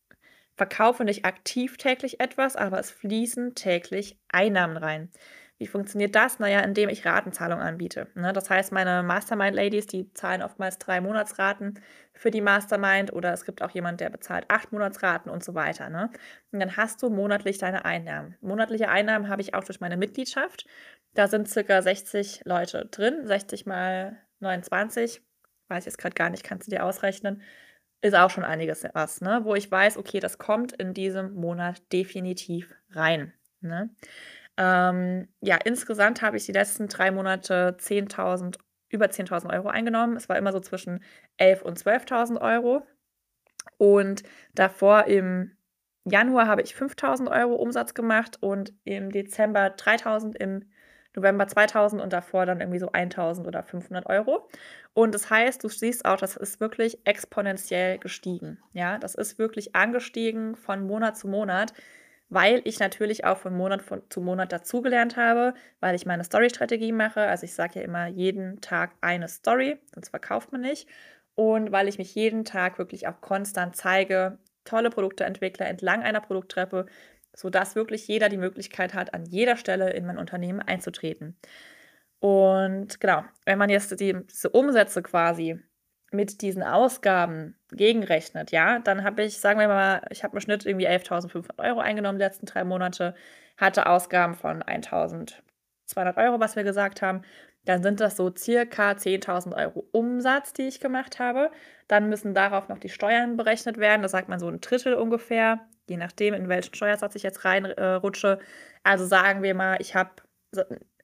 verkaufe 0.55 1.03
nicht 1.03 1.25
aktiv 1.25 1.77
täglich 1.77 2.19
etwas, 2.19 2.55
aber 2.55 2.79
es 2.79 2.91
fließen 2.91 3.55
täglich 3.55 4.17
Einnahmen 4.29 4.77
rein. 4.77 5.09
Wie 5.57 5.67
funktioniert 5.67 6.15
das? 6.15 6.39
Naja, 6.39 6.59
indem 6.59 6.89
ich 6.89 7.05
Ratenzahlung 7.05 7.59
anbiete. 7.59 8.07
Ne? 8.13 8.33
Das 8.33 8.49
heißt, 8.49 8.73
meine 8.73 9.03
Mastermind-Ladies, 9.03 9.87
die 9.87 10.11
zahlen 10.13 10.41
oftmals 10.41 10.79
drei 10.79 10.99
Monatsraten 10.99 11.79
für 12.13 12.29
die 12.29 12.41
Mastermind 12.41 13.13
oder 13.13 13.31
es 13.31 13.45
gibt 13.45 13.61
auch 13.61 13.71
jemand, 13.71 14.01
der 14.01 14.09
bezahlt 14.09 14.45
acht 14.49 14.73
Monatsraten 14.73 15.31
und 15.31 15.45
so 15.45 15.55
weiter. 15.55 15.89
Ne? 15.89 16.09
Und 16.51 16.59
dann 16.59 16.75
hast 16.75 17.01
du 17.01 17.09
monatlich 17.09 17.57
deine 17.57 17.85
Einnahmen. 17.85 18.35
Monatliche 18.41 18.89
Einnahmen 18.89 19.29
habe 19.29 19.41
ich 19.41 19.53
auch 19.53 19.63
durch 19.63 19.79
meine 19.79 19.95
Mitgliedschaft. 19.95 20.65
Da 21.13 21.29
sind 21.29 21.47
circa 21.47 21.81
60 21.81 22.41
Leute 22.43 22.89
drin, 22.91 23.25
60 23.25 23.65
mal 23.65 24.17
29, 24.39 25.21
weiß 25.69 25.83
ich 25.83 25.85
jetzt 25.85 25.97
gerade 25.97 26.15
gar 26.15 26.29
nicht, 26.29 26.43
kannst 26.43 26.67
du 26.67 26.71
dir 26.71 26.83
ausrechnen 26.83 27.41
ist 28.01 28.15
auch 28.15 28.29
schon 28.29 28.43
einiges 28.43 28.85
was, 28.93 29.21
ne? 29.21 29.41
wo 29.43 29.55
ich 29.55 29.71
weiß, 29.71 29.97
okay, 29.97 30.19
das 30.19 30.37
kommt 30.37 30.73
in 30.73 30.93
diesem 30.93 31.33
Monat 31.33 31.81
definitiv 31.91 32.73
rein. 32.91 33.33
Ne? 33.61 33.89
Ähm, 34.57 35.27
ja, 35.41 35.57
insgesamt 35.63 36.21
habe 36.21 36.37
ich 36.37 36.45
die 36.45 36.51
letzten 36.51 36.87
drei 36.87 37.11
Monate 37.11 37.75
10.000, 37.79 38.57
über 38.89 39.05
10.000 39.07 39.53
Euro 39.53 39.67
eingenommen. 39.67 40.15
Es 40.15 40.29
war 40.29 40.37
immer 40.37 40.51
so 40.51 40.59
zwischen 40.59 41.03
11.000 41.39 41.61
und 41.63 41.79
12.000 41.79 42.41
Euro. 42.41 42.83
Und 43.77 44.23
davor 44.53 45.05
im 45.05 45.51
Januar 46.05 46.47
habe 46.47 46.61
ich 46.61 46.75
5.000 46.75 47.31
Euro 47.31 47.55
Umsatz 47.55 47.93
gemacht 47.93 48.37
und 48.41 48.73
im 48.83 49.11
Dezember 49.11 49.75
3.000, 49.75 50.35
im 50.35 50.65
November 51.15 51.47
2000 51.47 52.01
und 52.01 52.13
davor 52.13 52.45
dann 52.45 52.59
irgendwie 52.59 52.79
so 52.79 52.91
1000 52.91 53.47
oder 53.47 53.63
500 53.63 54.05
Euro. 54.07 54.47
Und 54.93 55.15
das 55.15 55.29
heißt, 55.29 55.63
du 55.63 55.69
siehst 55.69 56.05
auch, 56.05 56.17
das 56.17 56.35
ist 56.35 56.59
wirklich 56.59 56.99
exponentiell 57.05 57.97
gestiegen. 57.97 58.59
Ja, 58.73 58.97
das 58.97 59.15
ist 59.15 59.39
wirklich 59.39 59.75
angestiegen 59.75 60.55
von 60.55 60.85
Monat 60.85 61.17
zu 61.17 61.27
Monat, 61.27 61.73
weil 62.35 62.61
ich 62.65 62.79
natürlich 62.79 63.23
auch 63.23 63.37
von 63.37 63.55
Monat 63.55 63.81
zu 64.09 64.19
Monat 64.19 64.51
dazugelernt 64.51 65.15
habe, 65.15 65.53
weil 65.79 65.95
ich 65.95 66.05
meine 66.05 66.25
Story-Strategie 66.25 66.91
mache. 66.91 67.21
Also 67.21 67.45
ich 67.45 67.53
sage 67.53 67.79
ja 67.79 67.85
immer 67.85 68.07
jeden 68.07 68.59
Tag 68.59 68.91
eine 68.99 69.29
Story, 69.29 69.77
sonst 69.93 70.09
verkauft 70.09 70.51
man 70.51 70.59
nicht. 70.59 70.85
Und 71.35 71.71
weil 71.71 71.87
ich 71.87 71.97
mich 71.97 72.13
jeden 72.13 72.43
Tag 72.43 72.77
wirklich 72.77 73.07
auch 73.07 73.21
konstant 73.21 73.77
zeige, 73.77 74.37
tolle 74.65 74.89
Produkte 74.89 75.23
entwickle 75.23 75.65
entlang 75.65 76.03
einer 76.03 76.19
Produkttreppe, 76.19 76.87
sodass 77.33 77.75
wirklich 77.75 78.05
jeder 78.05 78.27
die 78.27 78.35
Möglichkeit 78.35 78.93
hat, 78.93 79.13
an 79.13 79.25
jeder 79.25 79.55
Stelle 79.55 79.91
in 79.91 80.05
mein 80.05 80.17
Unternehmen 80.17 80.59
einzutreten. 80.59 81.37
Und 82.19 82.99
genau, 82.99 83.23
wenn 83.45 83.57
man 83.57 83.69
jetzt 83.69 83.97
die, 83.97 84.13
diese 84.25 84.49
Umsätze 84.49 85.01
quasi 85.01 85.61
mit 86.15 86.41
diesen 86.41 86.63
Ausgaben 86.63 87.55
gegenrechnet, 87.71 88.51
ja, 88.51 88.79
dann 88.79 89.03
habe 89.03 89.23
ich, 89.23 89.39
sagen 89.39 89.59
wir 89.59 89.67
mal, 89.67 90.01
ich 90.09 90.23
habe 90.23 90.35
im 90.35 90.41
Schnitt 90.41 90.65
irgendwie 90.65 90.87
11.500 90.87 91.59
Euro 91.59 91.79
eingenommen 91.79 92.19
die 92.19 92.25
letzten 92.25 92.45
drei 92.45 92.63
Monate, 92.63 93.15
hatte 93.57 93.87
Ausgaben 93.87 94.35
von 94.35 94.63
1.200 94.63 96.17
Euro, 96.17 96.39
was 96.39 96.55
wir 96.55 96.63
gesagt 96.63 97.01
haben. 97.01 97.21
Dann 97.65 97.81
sind 97.81 97.99
das 97.99 98.15
so 98.15 98.31
circa 98.35 98.91
10.000 98.91 99.55
Euro 99.55 99.87
Umsatz, 99.91 100.53
die 100.53 100.67
ich 100.67 100.79
gemacht 100.79 101.19
habe. 101.19 101.51
Dann 101.87 102.09
müssen 102.09 102.35
darauf 102.35 102.69
noch 102.69 102.77
die 102.77 102.89
Steuern 102.89 103.37
berechnet 103.37 103.77
werden. 103.77 104.03
Das 104.03 104.11
sagt 104.11 104.29
man 104.29 104.39
so 104.39 104.47
ein 104.47 104.61
Drittel 104.61 104.93
ungefähr 104.93 105.67
je 105.87 105.97
nachdem, 105.97 106.33
in 106.33 106.49
welchen 106.49 106.73
Steuersatz 106.73 107.15
ich 107.15 107.23
jetzt 107.23 107.45
reinrutsche. 107.45 108.39
Äh, 108.39 108.45
also 108.83 109.05
sagen 109.05 109.43
wir 109.43 109.53
mal, 109.53 109.77
ich 109.79 109.95
habe, 109.95 110.11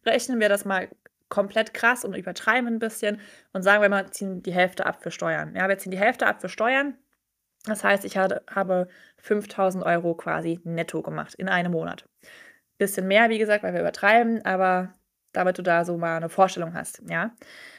rechnen 0.05 0.39
wir 0.39 0.49
das 0.49 0.65
mal 0.65 0.89
komplett 1.31 1.73
krass 1.73 2.05
und 2.05 2.15
übertreiben 2.15 2.67
ein 2.67 2.77
bisschen 2.77 3.19
und 3.53 3.63
sagen 3.63 3.81
wir 3.81 3.89
mal, 3.89 4.11
ziehen 4.11 4.43
die 4.43 4.53
Hälfte 4.53 4.85
ab 4.85 5.01
für 5.01 5.09
Steuern. 5.09 5.55
Ja, 5.55 5.67
wir 5.67 5.79
ziehen 5.79 5.91
die 5.91 5.97
Hälfte 5.97 6.27
ab 6.27 6.41
für 6.41 6.49
Steuern. 6.49 6.95
Das 7.65 7.83
heißt, 7.83 8.05
ich 8.05 8.17
hatte, 8.17 8.43
habe 8.49 8.87
5000 9.17 9.83
Euro 9.83 10.13
quasi 10.15 10.59
netto 10.63 11.01
gemacht 11.01 11.33
in 11.35 11.49
einem 11.49 11.71
Monat. 11.71 12.07
Bisschen 12.77 13.07
mehr, 13.07 13.29
wie 13.29 13.39
gesagt, 13.39 13.63
weil 13.63 13.73
wir 13.73 13.81
übertreiben, 13.81 14.43
aber 14.45 14.93
damit 15.33 15.57
du 15.57 15.61
da 15.61 15.85
so 15.85 15.97
mal 15.97 16.17
eine 16.17 16.29
Vorstellung 16.29 16.73
hast, 16.73 17.01
ja. 17.07 17.31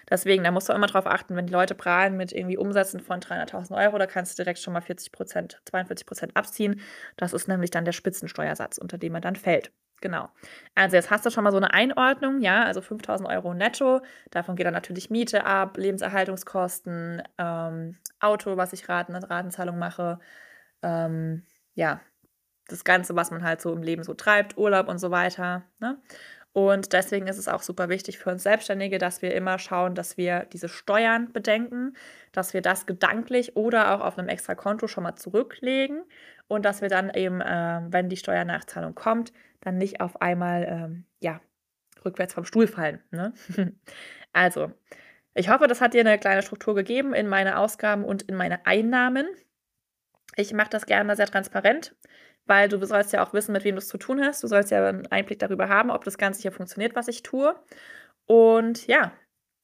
Deswegen, 0.09 0.45
da 0.45 0.51
musst 0.51 0.69
du 0.69 0.73
immer 0.73 0.87
drauf 0.87 1.07
achten, 1.07 1.37
wenn 1.37 1.47
die 1.47 1.53
Leute 1.53 1.75
prahlen 1.75 2.17
mit 2.17 2.33
irgendwie 2.33 2.57
Umsätzen 2.57 3.01
von 3.01 3.21
300.000 3.21 3.77
Euro, 3.77 3.99
da 3.99 4.07
kannst 4.07 4.39
du 4.39 4.43
direkt 4.43 4.61
schon 4.61 4.73
mal 4.73 4.81
40 4.81 5.13
Prozent, 5.13 5.61
42 5.67 6.07
Prozent 6.07 6.37
abziehen. 6.37 6.81
Das 7.17 7.33
ist 7.33 7.49
nämlich 7.49 7.71
dann 7.71 7.85
der 7.85 7.93
Spitzensteuersatz, 7.93 8.79
unter 8.79 8.99
dem 8.99 9.15
er 9.15 9.21
dann 9.21 9.37
fällt. 9.37 9.73
Genau. 10.03 10.29
Also 10.75 10.97
jetzt 10.97 11.11
hast 11.11 11.25
du 11.25 11.31
schon 11.31 11.45
mal 11.45 11.53
so 11.53 11.57
eine 11.59 11.73
Einordnung, 11.73 12.41
ja, 12.43 12.65
also 12.65 12.83
5000 12.83 13.29
Euro 13.29 13.55
netto. 13.55 14.01
Davon 14.31 14.57
geht 14.57 14.67
dann 14.67 14.75
natürlich 14.75 15.11
Miete 15.11 15.47
ab, 15.47 15.79
Lebenserhaltungskosten, 15.79 17.23
ähm, 17.39 17.97
Auto, 18.21 18.57
was 18.57 18.73
ich 18.73 18.89
Raten, 18.89 19.15
Ratenzahlung 19.15 19.79
mache, 19.79 20.19
ähm, 20.83 21.45
ja, 21.75 22.01
das 22.69 22.85
Ganze, 22.85 23.17
was 23.17 23.31
man 23.31 23.45
halt 23.45 23.61
so 23.61 23.73
im 23.73 23.83
Leben 23.83 24.03
so 24.03 24.15
treibt, 24.15 24.59
Urlaub 24.59 24.89
und 24.89 24.99
so 24.99 25.11
weiter. 25.13 25.63
Ne? 25.79 25.99
Und 26.53 26.93
deswegen 26.93 27.29
ist 27.29 27.39
es 27.39 27.49
auch 27.49 27.63
super 27.63 27.89
wichtig 27.89 28.19
für 28.19 28.31
uns 28.31 28.43
Selbstständige, 28.43 28.99
dass 28.99 29.23
wir 29.23 29.35
immer 29.35 29.59
schauen, 29.59 29.95
dass 29.95 30.17
wir 30.17 30.47
diese 30.53 30.69
Steuern 30.69 31.33
bedenken, 31.33 31.95
dass 32.33 32.55
wir 32.55 32.61
das 32.61 32.87
gedanklich 32.87 33.57
oder 33.57 33.95
auch 33.95 34.01
auf 34.05 34.19
einem 34.19 34.29
extra 34.29 34.55
Konto 34.55 34.87
schon 34.89 35.05
mal 35.05 35.17
zurücklegen 35.17 36.03
und 36.49 36.65
dass 36.65 36.83
wir 36.83 36.89
dann 36.89 37.11
eben, 37.15 37.41
äh, 37.41 37.81
wenn 37.89 38.09
die 38.11 38.19
Steuernachzahlung 38.19 38.95
kommt, 38.95 39.33
dann 39.63 39.79
nicht 39.79 40.01
auf 40.01 40.21
einmal 40.21 40.67
ähm, 40.69 41.05
ja, 41.21 41.41
rückwärts 42.05 42.35
vom 42.35 42.45
Stuhl 42.45 42.67
fallen. 42.67 43.03
Ne? 43.11 43.33
also, 44.33 44.71
ich 45.35 45.49
hoffe, 45.49 45.67
das 45.67 45.81
hat 45.81 45.95
dir 45.95 46.01
eine 46.01 46.19
kleine 46.19 46.43
Struktur 46.43 46.75
gegeben 46.75 47.15
in 47.15 47.27
meine 47.27 47.59
Ausgaben 47.59 48.05
und 48.05 48.23
in 48.23 48.35
meine 48.37 48.67
Einnahmen. 48.67 49.27
Ich 50.37 50.53
mache 50.53 50.71
das 50.71 50.87
gerne 50.87 51.17
sehr 51.17 51.27
transparent 51.27 51.95
weil 52.47 52.69
du 52.69 52.85
sollst 52.85 53.13
ja 53.13 53.25
auch 53.25 53.33
wissen, 53.33 53.53
mit 53.53 53.65
wem 53.65 53.77
du 53.77 53.79
es 53.79 53.89
zu 53.89 53.99
tun 53.99 54.21
hast. 54.23 54.43
Du 54.43 54.47
sollst 54.47 54.71
ja 54.71 54.87
einen 54.87 55.07
Einblick 55.07 55.39
darüber 55.39 55.69
haben, 55.69 55.91
ob 55.91 56.05
das 56.05 56.19
Ganze 56.19 56.43
hier 56.43 56.53
funktioniert, 56.53 56.97
was 56.97 57.09
ich 57.09 57.23
tue. 57.23 57.55
Und 58.27 58.87
ja, 58.87 59.13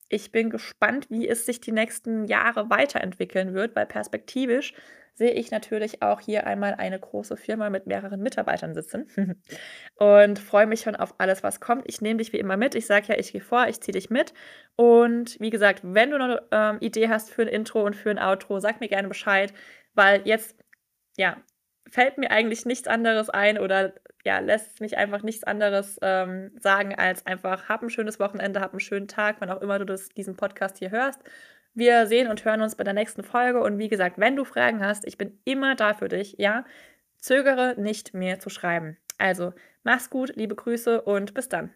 ich 0.09 0.33
bin 0.33 0.51
gespannt, 0.51 1.11
wie 1.11 1.29
es 1.29 1.47
sich 1.47 1.61
die 1.61 1.73
nächsten 1.73 2.25
Jahre 2.25 2.71
weiterentwickeln 2.71 3.55
wird, 3.55 3.77
weil 3.77 3.87
perspektivisch 3.87 4.75
sehe 5.19 5.33
ich 5.33 5.51
natürlich 5.51 6.01
auch 6.01 6.21
hier 6.21 6.47
einmal 6.47 6.75
eine 6.75 6.99
große 6.99 7.37
Firma 7.37 7.71
mit 7.71 7.87
mehreren 7.87 8.23
Mitarbeitern 8.23 8.73
sitzen 8.73 9.09
und 9.97 10.39
freue 10.39 10.67
mich 10.67 10.83
schon 10.83 10.95
auf 10.95 11.17
alles, 11.19 11.43
was 11.43 11.61
kommt. 11.61 11.83
Ich 11.87 12.01
nehme 12.01 12.19
dich 12.19 12.33
wie 12.33 12.39
immer 12.39 12.57
mit. 12.57 12.77
Ich 12.77 12.87
sage 12.87 13.09
ja, 13.09 13.19
ich 13.19 13.33
gehe 13.33 13.41
vor, 13.41 13.67
ich 13.67 13.81
ziehe 13.81 13.93
dich 13.93 14.11
mit. 14.11 14.33
Und 14.77 15.39
wie 15.41 15.51
gesagt, 15.51 15.81
wenn 15.83 16.11
du 16.11 16.19
noch 16.19 16.25
eine 16.27 16.43
ähm, 16.53 16.79
Idee 16.81 17.09
hast 17.09 17.31
für 17.31 17.43
ein 17.43 17.49
Intro 17.49 17.85
und 17.85 17.97
für 17.97 18.11
ein 18.11 18.19
Outro, 18.21 18.61
sag 18.61 18.81
mir 18.81 18.89
gerne 18.89 19.09
Bescheid, 19.09 19.53
weil 19.95 20.23
jetzt, 20.25 20.57
ja, 21.17 21.37
fällt 21.91 22.19
mir 22.19 22.31
eigentlich 22.31 22.65
nichts 22.65 22.87
anderes 22.87 23.29
ein 23.29 23.59
oder 23.59 23.95
ja, 24.29 24.41
lässt 24.41 24.83
mich 24.83 24.99
einfach 24.99 25.23
nichts 25.23 25.43
anderes 25.45 25.99
ähm, 26.03 26.51
sagen, 26.61 26.95
als 26.95 27.25
einfach, 27.25 27.71
hab 27.71 27.83
ein 27.83 27.89
schönes 27.89 28.21
Wochenende, 28.21 28.61
hab 28.61 28.73
einen 28.73 28.81
schönen 28.81 29.09
Tag, 29.09 29.37
wann 29.39 29.49
auch 29.49 29.63
immer 29.63 29.79
du 29.79 29.87
das, 29.87 30.11
diesen 30.11 30.37
Podcast 30.37 30.77
hier 30.77 30.91
hörst. 30.91 31.19
Wir 31.73 32.07
sehen 32.07 32.29
und 32.29 32.45
hören 32.45 32.61
uns 32.61 32.77
bei 32.77 32.85
der 32.85 32.93
nächsten 32.93 33.23
Folge 33.25 33.63
und 33.63 33.79
wie 33.79 33.89
gesagt, 33.89 34.19
wenn 34.19 34.37
du 34.37 34.45
Fragen 34.45 34.85
hast, 34.85 35.07
ich 35.07 35.17
bin 35.17 35.41
immer 35.45 35.77
da 35.77 35.95
für 35.95 36.09
dich, 36.09 36.35
ja, 36.37 36.67
zögere 37.17 37.75
nicht 37.79 38.13
mehr 38.13 38.39
zu 38.39 38.51
schreiben. 38.51 38.99
Also, 39.17 39.55
mach's 39.83 40.11
gut, 40.11 40.37
liebe 40.37 40.55
Grüße 40.55 41.01
und 41.01 41.33
bis 41.33 41.49
dann. 41.49 41.73